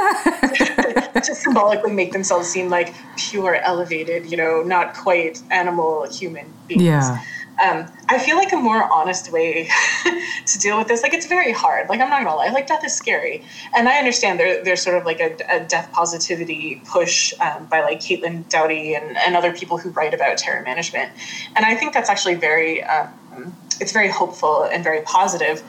to 1.23 1.35
symbolically 1.35 1.91
make 1.91 2.11
themselves 2.11 2.47
seem 2.47 2.69
like 2.69 2.93
pure, 3.17 3.55
elevated, 3.55 4.29
you 4.29 4.37
know, 4.37 4.61
not 4.61 4.93
quite 4.93 5.41
animal 5.51 6.09
human 6.09 6.51
beings. 6.67 6.83
Yeah. 6.83 7.23
Um, 7.61 7.85
I 8.09 8.17
feel 8.17 8.35
like 8.35 8.51
a 8.51 8.57
more 8.57 8.91
honest 8.91 9.31
way 9.31 9.69
to 10.45 10.59
deal 10.59 10.77
with 10.77 10.87
this, 10.87 11.03
like 11.03 11.13
it's 11.13 11.27
very 11.27 11.51
hard. 11.51 11.87
Like 11.87 11.99
I'm 11.99 12.09
not 12.09 12.23
gonna 12.23 12.35
lie, 12.35 12.49
like 12.49 12.67
death 12.67 12.83
is 12.83 12.93
scary, 12.93 13.43
and 13.75 13.87
I 13.87 13.97
understand 13.97 14.39
there, 14.39 14.63
there's 14.63 14.81
sort 14.81 14.97
of 14.97 15.05
like 15.05 15.19
a, 15.19 15.35
a 15.49 15.63
death 15.63 15.91
positivity 15.91 16.81
push 16.85 17.33
um, 17.39 17.65
by 17.67 17.81
like 17.81 17.99
Caitlin 17.99 18.49
Doughty 18.49 18.95
and, 18.95 19.17
and 19.17 19.35
other 19.35 19.53
people 19.53 19.77
who 19.77 19.89
write 19.91 20.13
about 20.13 20.37
terror 20.37 20.63
management, 20.63 21.11
and 21.55 21.65
I 21.65 21.75
think 21.75 21.93
that's 21.93 22.09
actually 22.09 22.35
very, 22.35 22.83
um, 22.83 23.55
it's 23.79 23.91
very 23.91 24.09
hopeful 24.09 24.63
and 24.63 24.83
very 24.83 25.01
positive 25.01 25.63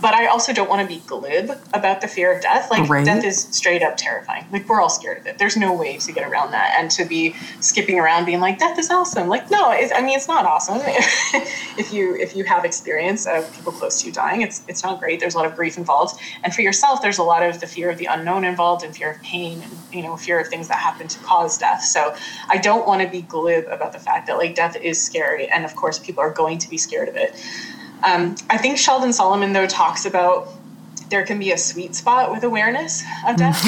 but 0.00 0.14
I 0.14 0.26
also 0.26 0.52
don't 0.52 0.68
want 0.68 0.82
to 0.82 0.94
be 0.94 1.00
glib 1.06 1.50
about 1.72 2.00
the 2.00 2.08
fear 2.08 2.32
of 2.34 2.42
death. 2.42 2.70
Like 2.70 2.88
Right. 2.88 3.04
death 3.04 3.24
is 3.24 3.48
straight 3.50 3.82
up 3.82 3.96
terrifying. 3.96 4.44
Like 4.52 4.68
we're 4.68 4.80
all 4.80 4.88
scared 4.90 5.18
of 5.18 5.26
it. 5.26 5.38
There's 5.38 5.56
no 5.56 5.72
way 5.72 5.96
to 5.96 6.12
get 6.12 6.28
around 6.28 6.50
that, 6.52 6.74
and 6.78 6.90
to 6.92 7.04
be 7.04 7.34
skipping 7.60 7.98
around 7.98 8.24
being 8.26 8.40
like 8.40 8.58
death 8.58 8.78
is 8.78 8.90
awesome. 8.90 9.28
Like 9.28 9.50
no, 9.50 9.70
I 9.70 10.00
mean 10.02 10.16
it's 10.16 10.28
not 10.28 10.44
awesome. 10.44 10.80
if 10.84 11.92
you 11.92 12.14
if 12.16 12.36
you 12.36 12.44
have 12.44 12.64
experience 12.64 13.26
of 13.26 13.50
people 13.54 13.72
close 13.72 14.00
to 14.02 14.06
you 14.08 14.12
dying, 14.12 14.42
it's 14.42 14.62
it's 14.68 14.82
not 14.82 15.00
great. 15.00 15.20
There's 15.20 15.34
a 15.34 15.38
lot 15.38 15.46
of 15.46 15.54
grief 15.56 15.76
involved, 15.78 16.20
and 16.42 16.54
for 16.54 16.62
yourself, 16.62 17.02
there's 17.02 17.18
a 17.18 17.22
lot 17.22 17.42
of 17.42 17.60
the 17.60 17.66
fear 17.66 17.90
of 17.90 17.98
the 17.98 18.06
unknown 18.06 18.44
involved, 18.44 18.84
and 18.84 18.94
fear 18.94 19.10
of 19.12 19.22
pain, 19.22 19.62
and 19.62 19.72
you 19.92 20.02
know 20.02 20.16
fear 20.16 20.38
of 20.40 20.48
things 20.48 20.68
that 20.68 20.78
happen 20.78 21.08
to 21.08 21.18
cause 21.20 21.58
death. 21.58 21.82
So 21.82 22.14
I 22.48 22.58
don't 22.58 22.86
want 22.86 23.02
to 23.02 23.08
be 23.08 23.22
glib 23.22 23.64
about 23.70 23.92
the 23.92 23.98
fact 23.98 24.26
that 24.26 24.36
like 24.38 24.54
death 24.54 24.76
is 24.76 25.02
scary, 25.02 25.48
and 25.48 25.64
of 25.64 25.74
course 25.74 25.98
people 25.98 26.20
are 26.22 26.30
going 26.32 26.58
to 26.58 26.68
be 26.70 26.76
scared 26.78 27.08
of 27.08 27.16
it. 27.16 27.34
Um, 28.02 28.36
I 28.50 28.58
think 28.58 28.78
Sheldon 28.78 29.12
Solomon 29.12 29.52
though 29.52 29.66
talks 29.66 30.04
about 30.04 30.48
there 31.08 31.24
can 31.24 31.38
be 31.38 31.52
a 31.52 31.58
sweet 31.58 31.94
spot 31.94 32.30
with 32.30 32.42
awareness 32.44 33.02
of 33.26 33.36
death. 33.36 33.62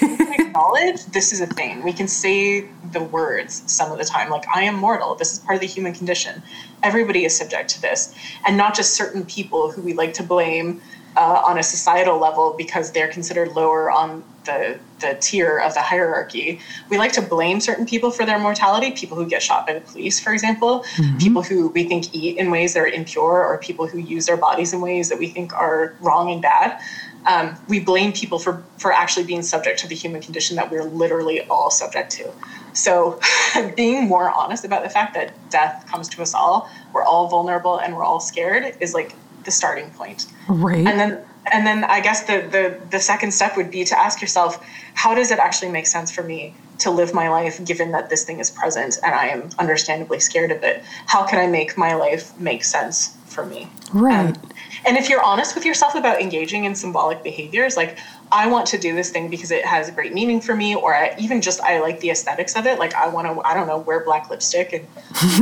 We 0.00 0.16
can 0.16 0.40
acknowledge 0.40 1.04
this 1.06 1.32
is 1.32 1.40
a 1.40 1.46
thing. 1.46 1.82
We 1.82 1.92
can 1.92 2.08
say 2.08 2.68
the 2.92 3.02
words 3.02 3.62
some 3.66 3.92
of 3.92 3.98
the 3.98 4.04
time, 4.04 4.30
like 4.30 4.44
"I 4.54 4.62
am 4.62 4.74
mortal." 4.74 5.14
This 5.14 5.32
is 5.32 5.38
part 5.38 5.56
of 5.56 5.60
the 5.60 5.66
human 5.66 5.92
condition. 5.92 6.42
Everybody 6.82 7.24
is 7.24 7.36
subject 7.36 7.70
to 7.70 7.82
this, 7.82 8.14
and 8.46 8.56
not 8.56 8.74
just 8.74 8.94
certain 8.94 9.24
people 9.24 9.70
who 9.70 9.82
we 9.82 9.92
like 9.92 10.14
to 10.14 10.22
blame 10.22 10.80
uh, 11.18 11.42
on 11.44 11.58
a 11.58 11.62
societal 11.62 12.16
level 12.16 12.54
because 12.56 12.92
they're 12.92 13.08
considered 13.08 13.48
lower 13.56 13.90
on 13.90 14.22
the 14.44 14.78
the 15.00 15.16
tier 15.20 15.58
of 15.58 15.74
the 15.74 15.80
hierarchy. 15.80 16.60
We 16.90 16.98
like 16.98 17.12
to 17.12 17.22
blame 17.22 17.60
certain 17.60 17.86
people 17.86 18.10
for 18.10 18.24
their 18.24 18.38
mortality. 18.38 18.92
People 18.92 19.16
who 19.16 19.26
get 19.26 19.42
shot 19.42 19.66
by 19.66 19.74
the 19.74 19.80
police, 19.80 20.18
for 20.20 20.32
example, 20.32 20.84
people 21.18 21.42
who 21.42 21.68
we 21.68 21.84
think 21.84 22.14
eat 22.14 22.36
in 22.36 22.50
ways 22.50 22.74
that 22.74 22.80
are 22.80 22.86
impure, 22.86 23.44
or 23.44 23.58
people 23.58 23.86
who 23.86 23.98
use 23.98 24.26
their 24.26 24.36
bodies 24.36 24.72
in 24.72 24.80
ways 24.80 25.08
that 25.08 25.18
we 25.18 25.28
think 25.28 25.52
are 25.52 25.96
wrong 26.00 26.30
and 26.30 26.40
bad. 26.40 26.80
Um, 27.26 27.56
we 27.68 27.80
blame 27.80 28.12
people 28.12 28.38
for 28.38 28.62
for 28.78 28.92
actually 28.92 29.26
being 29.26 29.42
subject 29.42 29.80
to 29.80 29.88
the 29.88 29.96
human 29.96 30.22
condition 30.22 30.56
that 30.56 30.70
we're 30.70 30.84
literally 30.84 31.42
all 31.48 31.70
subject 31.70 32.12
to. 32.12 32.32
So, 32.74 33.20
being 33.76 34.06
more 34.06 34.30
honest 34.30 34.64
about 34.64 34.84
the 34.84 34.90
fact 34.90 35.14
that 35.14 35.32
death 35.50 35.84
comes 35.90 36.08
to 36.10 36.22
us 36.22 36.32
all, 36.32 36.70
we're 36.92 37.04
all 37.04 37.28
vulnerable 37.28 37.78
and 37.78 37.96
we're 37.96 38.04
all 38.04 38.20
scared, 38.20 38.76
is 38.80 38.94
like 38.94 39.14
the 39.48 39.52
starting 39.52 39.90
point 39.92 40.26
Right. 40.46 40.86
and 40.86 41.00
then 41.00 41.24
and 41.50 41.66
then 41.66 41.82
i 41.84 41.98
guess 42.00 42.24
the, 42.24 42.36
the 42.56 42.64
the 42.90 43.00
second 43.00 43.30
step 43.32 43.56
would 43.56 43.70
be 43.70 43.82
to 43.92 43.98
ask 43.98 44.20
yourself 44.20 44.62
how 45.02 45.14
does 45.14 45.30
it 45.30 45.38
actually 45.38 45.70
make 45.78 45.86
sense 45.86 46.10
for 46.10 46.22
me 46.22 46.54
to 46.84 46.90
live 46.90 47.14
my 47.14 47.28
life 47.30 47.64
given 47.64 47.88
that 47.92 48.10
this 48.10 48.24
thing 48.24 48.38
is 48.40 48.50
present 48.50 48.98
and 49.04 49.14
i 49.14 49.26
am 49.28 49.48
understandably 49.58 50.20
scared 50.20 50.50
of 50.56 50.62
it 50.62 50.84
how 51.06 51.24
can 51.24 51.38
i 51.38 51.46
make 51.46 51.78
my 51.78 51.94
life 51.94 52.38
make 52.38 52.62
sense 52.62 53.16
for 53.24 53.44
me 53.46 53.68
Right. 53.94 54.36
Um, 54.36 54.50
and 54.84 54.98
if 54.98 55.08
you're 55.08 55.22
honest 55.22 55.54
with 55.54 55.64
yourself 55.64 55.94
about 55.94 56.20
engaging 56.20 56.64
in 56.66 56.74
symbolic 56.74 57.22
behaviors 57.22 57.74
like 57.74 57.96
i 58.32 58.48
want 58.48 58.66
to 58.66 58.78
do 58.78 58.94
this 58.94 59.10
thing 59.10 59.28
because 59.28 59.50
it 59.50 59.64
has 59.64 59.90
great 59.90 60.12
meaning 60.12 60.40
for 60.40 60.54
me 60.54 60.74
or 60.74 60.94
I, 60.94 61.14
even 61.18 61.40
just 61.40 61.60
i 61.60 61.80
like 61.80 62.00
the 62.00 62.10
aesthetics 62.10 62.56
of 62.56 62.66
it. 62.66 62.78
Like 62.78 62.94
i 62.94 63.08
want 63.08 63.26
to 63.26 63.40
i 63.46 63.54
don't 63.54 63.66
know 63.66 63.78
wear 63.78 64.04
black 64.04 64.30
lipstick 64.30 64.72
and 64.72 64.86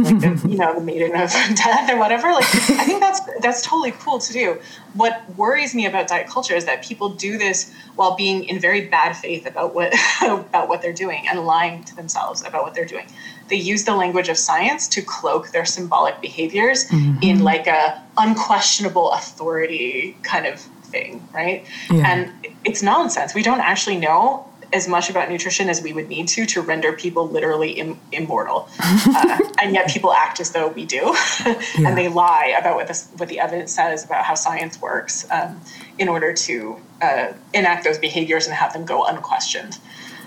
like 0.04 0.20
the, 0.20 0.48
you 0.48 0.56
know 0.58 0.74
the 0.74 0.80
maiden 0.80 1.14
of 1.14 1.30
death 1.56 1.90
or 1.90 1.98
whatever. 1.98 2.32
Like 2.32 2.44
i 2.44 2.84
think 2.84 3.00
that's 3.00 3.20
that's 3.40 3.62
totally 3.62 3.92
cool 3.92 4.18
to 4.18 4.32
do. 4.32 4.60
What 4.94 5.22
worries 5.36 5.74
me 5.74 5.86
about 5.86 6.08
diet 6.08 6.28
culture 6.28 6.54
is 6.54 6.64
that 6.64 6.82
people 6.82 7.10
do 7.10 7.38
this 7.38 7.72
while 7.96 8.16
being 8.16 8.44
in 8.44 8.58
very 8.58 8.86
bad 8.86 9.14
faith 9.14 9.46
about 9.46 9.74
what 9.74 9.94
about 10.22 10.68
what 10.68 10.82
they're 10.82 10.92
doing 10.92 11.26
and 11.28 11.44
lying 11.46 11.84
to 11.84 11.96
themselves 11.96 12.42
about 12.42 12.62
what 12.62 12.74
they're 12.74 12.84
doing. 12.84 13.06
They 13.48 13.56
use 13.56 13.84
the 13.84 13.94
language 13.94 14.28
of 14.28 14.36
science 14.36 14.88
to 14.88 15.02
cloak 15.02 15.50
their 15.50 15.64
symbolic 15.64 16.20
behaviors 16.20 16.86
mm-hmm. 16.86 17.22
in 17.22 17.44
like 17.44 17.66
a 17.66 18.02
unquestionable 18.16 19.12
authority 19.12 20.16
kind 20.22 20.46
of 20.46 20.66
thing 20.86 21.26
right? 21.32 21.64
Yeah. 21.90 22.12
and 22.12 22.32
it's 22.64 22.82
nonsense. 22.82 23.34
We 23.34 23.42
don't 23.42 23.60
actually 23.60 23.96
know 23.98 24.46
as 24.72 24.88
much 24.88 25.08
about 25.08 25.30
nutrition 25.30 25.68
as 25.68 25.80
we 25.80 25.92
would 25.92 26.08
need 26.08 26.26
to 26.28 26.44
to 26.44 26.60
render 26.60 26.92
people 26.92 27.28
literally 27.28 27.72
Im- 27.72 28.00
immortal. 28.12 28.68
Uh, 29.18 29.38
and 29.62 29.72
yet 29.72 29.88
people 29.88 30.12
act 30.12 30.40
as 30.40 30.50
though 30.50 30.68
we 30.68 30.84
do. 30.84 31.14
Yeah. 31.78 31.88
and 31.88 31.96
they 31.96 32.08
lie 32.08 32.54
about 32.58 32.76
what, 32.76 32.86
this, 32.88 33.08
what 33.16 33.28
the 33.28 33.38
evidence 33.40 33.72
says 33.72 34.04
about 34.04 34.24
how 34.24 34.34
science 34.34 34.80
works 34.80 35.26
um, 35.30 35.60
in 35.98 36.08
order 36.08 36.32
to 36.32 36.76
uh, 37.00 37.32
enact 37.54 37.84
those 37.84 37.98
behaviors 37.98 38.46
and 38.46 38.54
have 38.54 38.72
them 38.72 38.84
go 38.84 39.04
unquestioned. 39.04 39.78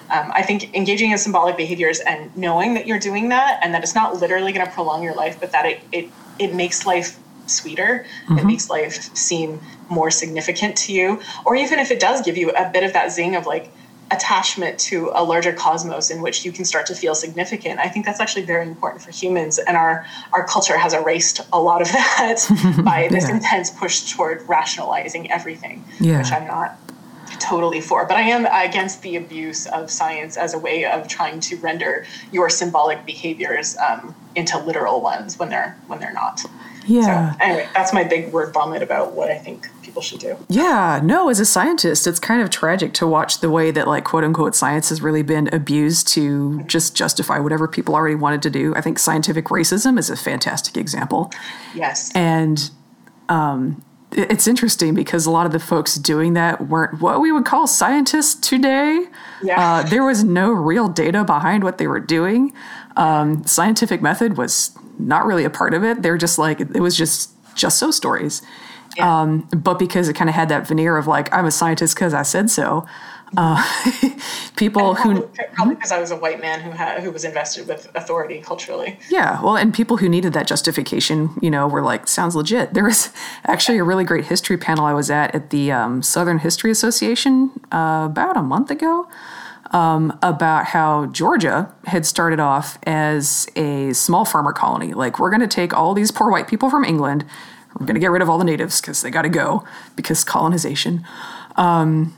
Um, 0.09 0.31
I 0.33 0.41
think 0.41 0.75
engaging 0.75 1.11
in 1.11 1.17
symbolic 1.17 1.55
behaviors 1.57 1.99
and 1.99 2.35
knowing 2.35 2.73
that 2.75 2.87
you're 2.87 2.99
doing 2.99 3.29
that 3.29 3.59
and 3.61 3.73
that 3.73 3.83
it's 3.83 3.95
not 3.95 4.15
literally 4.19 4.51
going 4.51 4.65
to 4.65 4.71
prolong 4.71 5.03
your 5.03 5.13
life, 5.13 5.39
but 5.39 5.51
that 5.51 5.65
it, 5.65 5.81
it, 5.91 6.09
it 6.39 6.55
makes 6.55 6.85
life 6.85 7.19
sweeter, 7.49 8.05
it 8.29 8.45
makes 8.45 8.69
life 8.69 9.15
seem 9.15 9.59
more 9.89 10.11
significant 10.11 10.75
to 10.77 10.93
you, 10.93 11.19
or 11.45 11.55
even 11.55 11.79
if 11.79 11.89
it 11.91 11.99
does 11.99 12.21
give 12.21 12.37
you 12.37 12.51
a 12.51 12.69
bit 12.69 12.83
of 12.83 12.93
that 12.93 13.11
zing 13.11 13.35
of 13.35 13.45
like 13.45 13.71
attachment 14.11 14.79
to 14.79 15.11
a 15.13 15.23
larger 15.23 15.53
cosmos 15.53 16.09
in 16.09 16.19
which 16.21 16.43
you 16.43 16.51
can 16.51 16.65
start 16.65 16.85
to 16.87 16.95
feel 16.95 17.13
significant. 17.13 17.79
I 17.79 17.87
think 17.89 18.05
that's 18.07 18.19
actually 18.19 18.41
very 18.43 18.65
important 18.67 19.03
for 19.03 19.11
humans, 19.11 19.59
and 19.59 19.77
our 19.77 20.05
our 20.33 20.45
culture 20.47 20.77
has 20.77 20.93
erased 20.93 21.41
a 21.53 21.59
lot 21.59 21.81
of 21.81 21.87
that 21.91 22.37
by 22.83 23.07
this 23.09 23.27
Yeah. 23.29 23.35
intense 23.35 23.69
push 23.69 24.11
toward 24.11 24.47
rationalizing 24.49 25.31
everything, 25.31 25.83
Yeah. 25.99 26.17
which 26.19 26.31
I'm 26.31 26.47
not 26.47 26.77
totally 27.39 27.79
for. 27.81 28.05
But 28.05 28.17
I 28.17 28.21
am 28.23 28.47
against 28.47 29.01
the 29.03 29.15
abuse 29.15 29.65
of 29.67 29.89
science 29.91 30.35
as 30.37 30.53
a 30.53 30.57
way 30.59 30.85
of 30.85 31.07
trying 31.07 31.39
to 31.41 31.55
render 31.57 32.05
your 32.31 32.49
symbolic 32.49 33.05
behaviors 33.05 33.77
um, 33.77 34.13
into 34.35 34.57
literal 34.57 35.01
ones 35.01 35.37
when 35.37 35.49
they're 35.49 35.77
when 35.87 35.99
they're 35.99 36.13
not. 36.13 36.41
Yeah. 36.89 37.33
So 37.33 37.37
anyway, 37.39 37.69
that's 37.73 37.93
my 37.93 38.03
big 38.03 38.31
word 38.33 38.53
vomit 38.53 38.81
about 38.81 39.13
what 39.13 39.29
I 39.29 39.37
think 39.37 39.69
people 39.83 40.01
should 40.01 40.19
do. 40.19 40.37
Yeah, 40.49 40.99
no, 41.03 41.29
as 41.29 41.39
a 41.39 41.45
scientist, 41.45 42.07
it's 42.07 42.19
kind 42.19 42.41
of 42.41 42.49
tragic 42.49 42.93
to 42.93 43.07
watch 43.07 43.41
the 43.41 43.49
way 43.49 43.71
that, 43.71 43.87
like, 43.87 44.03
quote 44.03 44.23
unquote, 44.23 44.55
science 44.55 44.89
has 44.89 45.01
really 45.01 45.21
been 45.21 45.47
abused 45.53 46.07
to 46.09 46.63
just 46.63 46.95
justify 46.95 47.39
whatever 47.39 47.67
people 47.67 47.95
already 47.95 48.15
wanted 48.15 48.41
to 48.41 48.49
do. 48.49 48.75
I 48.75 48.81
think 48.81 48.97
scientific 48.97 49.45
racism 49.45 49.99
is 49.99 50.09
a 50.09 50.15
fantastic 50.15 50.77
example. 50.77 51.31
Yes. 51.75 52.11
And 52.15 52.69
um, 53.29 53.83
it's 54.11 54.47
interesting 54.47 54.95
because 54.95 55.25
a 55.25 55.31
lot 55.31 55.45
of 55.45 55.51
the 55.51 55.59
folks 55.59 55.95
doing 55.95 56.33
that 56.33 56.67
weren't 56.67 56.99
what 57.01 57.21
we 57.21 57.31
would 57.31 57.45
call 57.45 57.67
scientists 57.67 58.35
today. 58.35 59.05
Yeah. 59.43 59.61
Uh, 59.61 59.83
there 59.83 60.03
was 60.03 60.23
no 60.23 60.51
real 60.51 60.87
data 60.87 61.23
behind 61.23 61.63
what 61.63 61.77
they 61.77 61.87
were 61.87 61.99
doing. 61.99 62.53
Um, 62.95 63.45
scientific 63.45 64.01
method 64.01 64.37
was 64.37 64.75
not 64.97 65.25
really 65.25 65.43
a 65.43 65.49
part 65.49 65.73
of 65.73 65.83
it. 65.83 66.01
They're 66.01 66.17
just 66.17 66.39
like, 66.39 66.59
it 66.59 66.81
was 66.81 66.95
just 66.95 67.31
just 67.55 67.77
so 67.77 67.91
stories. 67.91 68.41
Yeah. 68.97 69.21
Um, 69.21 69.47
but 69.55 69.77
because 69.77 70.09
it 70.09 70.13
kind 70.13 70.29
of 70.29 70.35
had 70.35 70.49
that 70.49 70.67
veneer 70.67 70.97
of 70.97 71.07
like, 71.07 71.31
I'm 71.33 71.45
a 71.45 71.51
scientist 71.51 71.95
because 71.95 72.13
I 72.13 72.23
said 72.23 72.49
so. 72.49 72.85
Uh, 73.37 73.63
people 74.57 74.95
who 74.95 75.21
Probably, 75.21 75.45
probably 75.53 75.75
because 75.75 75.91
I 75.91 75.99
was 75.99 76.11
a 76.11 76.15
white 76.15 76.41
man 76.41 76.61
who 76.61 76.71
had 76.71 77.01
who 77.01 77.11
was 77.11 77.23
invested 77.23 77.67
with 77.67 77.89
authority 77.95 78.41
culturally. 78.41 78.99
Yeah, 79.09 79.41
well, 79.41 79.55
and 79.55 79.73
people 79.73 79.97
who 79.97 80.09
needed 80.09 80.33
that 80.33 80.47
justification, 80.47 81.31
you 81.41 81.51
know, 81.51 81.67
were 81.67 81.81
like, 81.81 82.07
sounds 82.07 82.35
legit. 82.35 82.73
There 82.73 82.83
was 82.83 83.11
actually 83.45 83.77
a 83.77 83.83
really 83.83 84.03
great 84.03 84.25
history 84.25 84.57
panel 84.57 84.85
I 84.85 84.93
was 84.93 85.09
at 85.09 85.33
at 85.35 85.51
the 85.51 85.71
um, 85.71 86.01
Southern 86.01 86.39
History 86.39 86.71
Association 86.71 87.51
uh, 87.71 88.07
about 88.09 88.35
a 88.35 88.41
month 88.41 88.71
ago 88.71 89.07
um, 89.71 90.17
about 90.21 90.65
how 90.65 91.05
Georgia 91.07 91.73
had 91.85 92.05
started 92.05 92.39
off 92.39 92.79
as 92.83 93.47
a 93.55 93.93
small 93.93 94.25
farmer 94.25 94.53
colony. 94.53 94.93
Like, 94.93 95.19
we're 95.19 95.29
going 95.29 95.41
to 95.41 95.47
take 95.47 95.73
all 95.73 95.93
these 95.93 96.11
poor 96.11 96.31
white 96.31 96.47
people 96.47 96.69
from 96.69 96.83
England, 96.83 97.25
we're 97.79 97.85
going 97.85 97.95
to 97.95 97.99
get 97.99 98.11
rid 98.11 98.21
of 98.21 98.29
all 98.29 98.37
the 98.37 98.43
natives 98.43 98.81
because 98.81 99.01
they 99.01 99.11
got 99.11 99.21
to 99.21 99.29
go 99.29 99.63
because 99.95 100.23
colonization. 100.23 101.05
Um, 101.55 102.15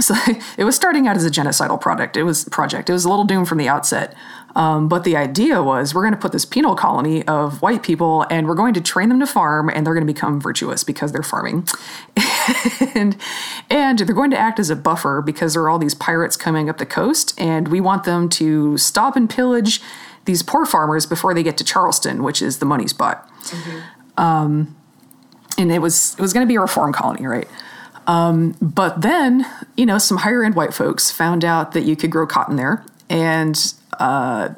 so 0.00 0.14
it 0.58 0.64
was 0.64 0.76
starting 0.76 1.06
out 1.06 1.16
as 1.16 1.24
a 1.24 1.30
genocidal 1.30 1.80
project. 1.80 2.16
It 2.16 2.22
was 2.22 2.44
project. 2.46 2.88
It 2.88 2.92
was 2.92 3.04
a 3.04 3.08
little 3.08 3.24
doomed 3.24 3.48
from 3.48 3.58
the 3.58 3.68
outset. 3.68 4.14
Um, 4.56 4.88
but 4.88 5.04
the 5.04 5.16
idea 5.16 5.62
was 5.62 5.94
we're 5.94 6.02
going 6.02 6.14
to 6.14 6.18
put 6.18 6.32
this 6.32 6.44
penal 6.44 6.74
colony 6.74 7.26
of 7.28 7.62
white 7.62 7.82
people 7.82 8.26
and 8.30 8.48
we're 8.48 8.54
going 8.54 8.74
to 8.74 8.80
train 8.80 9.08
them 9.08 9.20
to 9.20 9.26
farm 9.26 9.68
and 9.68 9.86
they're 9.86 9.94
going 9.94 10.06
to 10.06 10.12
become 10.12 10.40
virtuous 10.40 10.82
because 10.82 11.12
they're 11.12 11.22
farming. 11.22 11.68
and 12.94 13.16
and 13.70 13.98
they're 14.00 14.16
going 14.16 14.30
to 14.30 14.38
act 14.38 14.58
as 14.58 14.70
a 14.70 14.76
buffer 14.76 15.22
because 15.22 15.52
there 15.52 15.62
are 15.62 15.68
all 15.68 15.78
these 15.78 15.94
pirates 15.94 16.36
coming 16.36 16.68
up 16.68 16.78
the 16.78 16.86
coast 16.86 17.38
and 17.38 17.68
we 17.68 17.80
want 17.80 18.04
them 18.04 18.28
to 18.30 18.76
stop 18.78 19.16
and 19.16 19.28
pillage 19.28 19.80
these 20.24 20.42
poor 20.42 20.66
farmers 20.66 21.06
before 21.06 21.34
they 21.34 21.42
get 21.42 21.56
to 21.58 21.64
Charleston, 21.64 22.22
which 22.22 22.42
is 22.42 22.58
the 22.58 22.66
money 22.66 22.88
spot. 22.88 23.30
Um, 24.16 24.76
and 25.56 25.70
it 25.70 25.80
was 25.80 26.14
it 26.14 26.20
was 26.20 26.32
going 26.32 26.46
to 26.46 26.48
be 26.48 26.56
a 26.56 26.60
reform 26.60 26.92
colony, 26.92 27.26
right? 27.26 27.48
But 28.08 29.02
then, 29.02 29.44
you 29.76 29.84
know, 29.84 29.98
some 29.98 30.16
higher 30.16 30.42
end 30.42 30.54
white 30.54 30.72
folks 30.72 31.10
found 31.10 31.44
out 31.44 31.72
that 31.72 31.82
you 31.82 31.94
could 31.94 32.10
grow 32.10 32.26
cotton 32.26 32.56
there. 32.56 32.84
And 33.10 33.74
uh, 34.00 34.50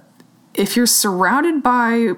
if 0.54 0.76
you're 0.76 0.86
surrounded 0.86 1.62
by 1.62 2.12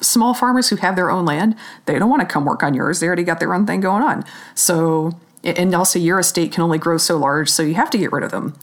small 0.00 0.34
farmers 0.34 0.68
who 0.70 0.76
have 0.76 0.96
their 0.96 1.10
own 1.10 1.24
land, 1.24 1.54
they 1.86 1.98
don't 1.98 2.10
want 2.10 2.20
to 2.20 2.26
come 2.26 2.44
work 2.44 2.64
on 2.64 2.74
yours. 2.74 2.98
They 2.98 3.06
already 3.06 3.22
got 3.22 3.38
their 3.38 3.54
own 3.54 3.66
thing 3.66 3.80
going 3.80 4.02
on. 4.02 4.24
So, 4.56 5.12
and 5.44 5.72
also 5.74 5.98
your 6.00 6.18
estate 6.18 6.50
can 6.50 6.64
only 6.64 6.78
grow 6.78 6.98
so 6.98 7.16
large, 7.16 7.48
so 7.48 7.62
you 7.62 7.74
have 7.74 7.90
to 7.90 7.98
get 7.98 8.10
rid 8.10 8.24
of 8.24 8.32
them. 8.32 8.58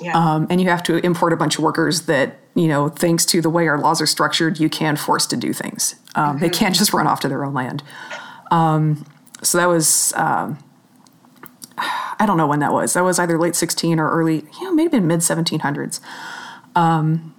Yeah. 0.00 0.16
Um, 0.18 0.48
and 0.50 0.60
you 0.60 0.68
have 0.68 0.82
to 0.84 0.96
import 1.06 1.32
a 1.32 1.36
bunch 1.36 1.58
of 1.58 1.64
workers 1.64 2.02
that, 2.02 2.40
you 2.56 2.66
know, 2.66 2.88
thanks 2.88 3.24
to 3.26 3.40
the 3.40 3.50
way 3.50 3.68
our 3.68 3.78
laws 3.78 4.00
are 4.00 4.06
structured, 4.06 4.58
you 4.58 4.68
can 4.68 4.96
force 4.96 5.26
to 5.26 5.36
do 5.36 5.52
things. 5.52 5.94
Um, 6.16 6.40
They 6.40 6.50
can't 6.50 6.74
just 6.74 6.92
run 6.92 7.06
off 7.06 7.20
to 7.20 7.28
their 7.28 7.44
own 7.44 7.54
land. 7.54 7.84
Um, 8.50 9.06
so 9.42 9.58
that 9.58 9.68
was. 9.68 10.12
I 11.78 12.24
don't 12.26 12.36
know 12.36 12.46
when 12.46 12.60
that 12.60 12.72
was. 12.72 12.94
That 12.94 13.04
was 13.04 13.18
either 13.18 13.38
late 13.38 13.56
16 13.56 13.98
or 13.98 14.10
early, 14.10 14.44
you 14.60 14.64
know, 14.64 14.72
maybe 14.72 15.00
mid 15.00 15.20
1700s. 15.20 16.00
Um, 16.74 17.34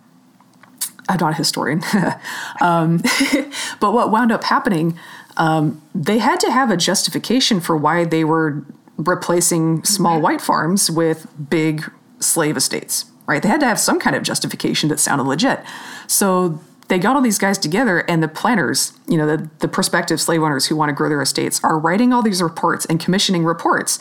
I'm 1.10 1.18
not 1.18 1.34
a 1.34 1.36
historian. 1.36 1.84
um, 2.62 2.98
but 3.80 3.94
what 3.94 4.12
wound 4.12 4.32
up 4.32 4.44
happening, 4.46 4.98
um, 5.38 5.82
they 5.94 6.20
had 6.20 6.40
to 6.42 6.52
have 6.52 6.72
a 6.72 6.78
justification 6.78 7.60
for 7.60 7.76
why 7.76 8.06
they 8.06 8.24
were 8.24 8.66
replacing 8.98 9.84
small 9.84 10.22
white 10.22 10.42
farms 10.42 10.90
with 10.90 11.28
big 11.50 11.90
slave 12.20 12.56
estates, 12.56 13.06
right? 13.26 13.42
They 13.42 13.50
had 13.50 13.60
to 13.62 13.66
have 13.66 13.80
some 13.80 14.00
kind 14.00 14.16
of 14.16 14.24
justification 14.24 14.90
that 14.90 15.00
sounded 15.00 15.24
legit. 15.24 15.62
So 16.08 16.62
they 16.88 17.00
got 17.00 17.16
all 17.16 17.22
these 17.22 17.38
guys 17.38 17.58
together, 17.58 18.00
and 18.10 18.22
the 18.22 18.28
planters, 18.28 18.94
you 19.08 19.18
know, 19.18 19.26
the, 19.26 19.50
the 19.60 19.68
prospective 19.68 20.20
slave 20.20 20.42
owners 20.42 20.68
who 20.68 20.76
want 20.76 20.90
to 20.90 20.94
grow 20.94 21.10
their 21.10 21.22
estates, 21.22 21.64
are 21.64 21.80
writing 21.80 22.12
all 22.12 22.22
these 22.22 22.42
reports 22.42 22.86
and 22.86 23.00
commissioning 23.00 23.46
reports 23.46 24.00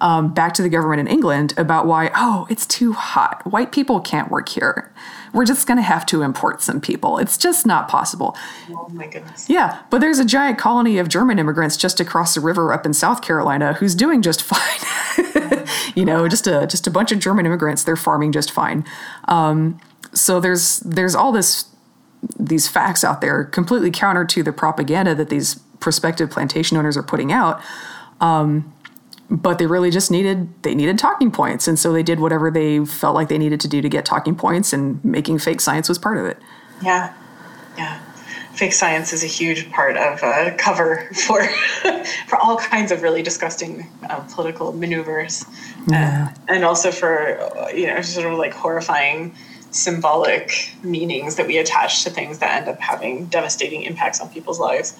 um, 0.00 0.32
back 0.32 0.54
to 0.54 0.62
the 0.62 0.68
government 0.68 1.00
in 1.00 1.06
England 1.06 1.54
about 1.56 1.86
why, 1.86 2.10
oh, 2.14 2.46
it's 2.48 2.66
too 2.66 2.92
hot. 2.92 3.46
White 3.46 3.70
people 3.72 4.00
can't 4.00 4.30
work 4.30 4.48
here. 4.48 4.92
We're 5.32 5.44
just 5.44 5.66
going 5.66 5.76
to 5.76 5.82
have 5.82 6.06
to 6.06 6.22
import 6.22 6.62
some 6.62 6.80
people. 6.80 7.18
It's 7.18 7.36
just 7.36 7.66
not 7.66 7.88
possible. 7.88 8.36
Oh 8.70 8.88
my 8.90 9.06
goodness. 9.06 9.48
Yeah, 9.48 9.82
but 9.90 10.00
there's 10.00 10.18
a 10.18 10.24
giant 10.24 10.58
colony 10.58 10.98
of 10.98 11.08
German 11.08 11.38
immigrants 11.38 11.76
just 11.76 12.00
across 12.00 12.34
the 12.34 12.40
river 12.40 12.72
up 12.72 12.84
in 12.86 12.94
South 12.94 13.22
Carolina 13.22 13.74
who's 13.74 13.94
doing 13.94 14.22
just 14.22 14.42
fine. 14.42 15.66
you 15.94 16.04
know, 16.04 16.26
just 16.28 16.46
a 16.46 16.66
just 16.66 16.86
a 16.86 16.90
bunch 16.90 17.12
of 17.12 17.18
German 17.18 17.46
immigrants. 17.46 17.84
They're 17.84 17.96
farming 17.96 18.32
just 18.32 18.50
fine. 18.50 18.84
Um, 19.26 19.80
so 20.12 20.40
there's 20.40 20.80
there's 20.80 21.14
all 21.14 21.30
this 21.30 21.66
these 22.38 22.68
facts 22.68 23.04
out 23.04 23.20
there 23.20 23.44
completely 23.44 23.90
counter 23.90 24.24
to 24.24 24.42
the 24.42 24.52
propaganda 24.52 25.14
that 25.14 25.30
these 25.30 25.56
prospective 25.80 26.30
plantation 26.30 26.76
owners 26.76 26.96
are 26.96 27.02
putting 27.02 27.32
out. 27.32 27.60
Um, 28.20 28.72
but 29.30 29.58
they 29.58 29.66
really 29.66 29.90
just 29.90 30.10
needed 30.10 30.48
they 30.62 30.74
needed 30.74 30.98
talking 30.98 31.30
points. 31.30 31.68
And 31.68 31.78
so 31.78 31.92
they 31.92 32.02
did 32.02 32.20
whatever 32.20 32.50
they 32.50 32.84
felt 32.84 33.14
like 33.14 33.28
they 33.28 33.38
needed 33.38 33.60
to 33.60 33.68
do 33.68 33.80
to 33.80 33.88
get 33.88 34.04
talking 34.04 34.34
points 34.34 34.72
and 34.72 35.02
making 35.04 35.38
fake 35.38 35.60
science 35.60 35.88
was 35.88 35.98
part 35.98 36.18
of 36.18 36.26
it. 36.26 36.38
Yeah. 36.82 37.14
Yeah. 37.78 38.00
Fake 38.52 38.72
science 38.72 39.12
is 39.12 39.22
a 39.22 39.28
huge 39.28 39.70
part 39.70 39.96
of 39.96 40.22
uh, 40.22 40.54
cover 40.58 41.08
for 41.14 41.44
for 42.26 42.36
all 42.36 42.56
kinds 42.58 42.90
of 42.90 43.02
really 43.02 43.22
disgusting 43.22 43.88
uh, 44.10 44.20
political 44.34 44.72
maneuvers. 44.72 45.44
Yeah. 45.88 46.32
uh, 46.32 46.40
and 46.48 46.64
also 46.64 46.90
for 46.90 47.38
you 47.72 47.86
know 47.86 48.02
sort 48.02 48.30
of 48.30 48.36
like 48.36 48.52
horrifying 48.52 49.34
symbolic 49.70 50.70
meanings 50.82 51.36
that 51.36 51.46
we 51.46 51.58
attach 51.58 52.04
to 52.04 52.10
things 52.10 52.38
that 52.38 52.60
end 52.60 52.68
up 52.68 52.80
having 52.80 53.26
devastating 53.26 53.82
impacts 53.82 54.20
on 54.20 54.28
people's 54.28 54.58
lives 54.60 54.94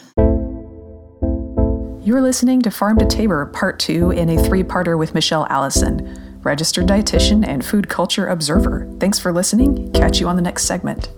you're 2.02 2.22
listening 2.22 2.60
to 2.62 2.70
Farm 2.72 2.98
to 2.98 3.06
Taber 3.06 3.46
Part 3.46 3.78
2 3.78 4.10
in 4.10 4.30
a 4.30 4.42
three 4.42 4.64
parter 4.64 4.98
with 4.98 5.14
Michelle 5.14 5.46
Allison, 5.48 6.40
registered 6.42 6.86
dietitian 6.86 7.46
and 7.46 7.64
food 7.64 7.88
culture 7.88 8.26
observer. 8.26 8.90
Thanks 8.98 9.20
for 9.20 9.32
listening. 9.32 9.92
Catch 9.92 10.18
you 10.18 10.26
on 10.26 10.34
the 10.34 10.42
next 10.42 10.64
segment. 10.64 11.10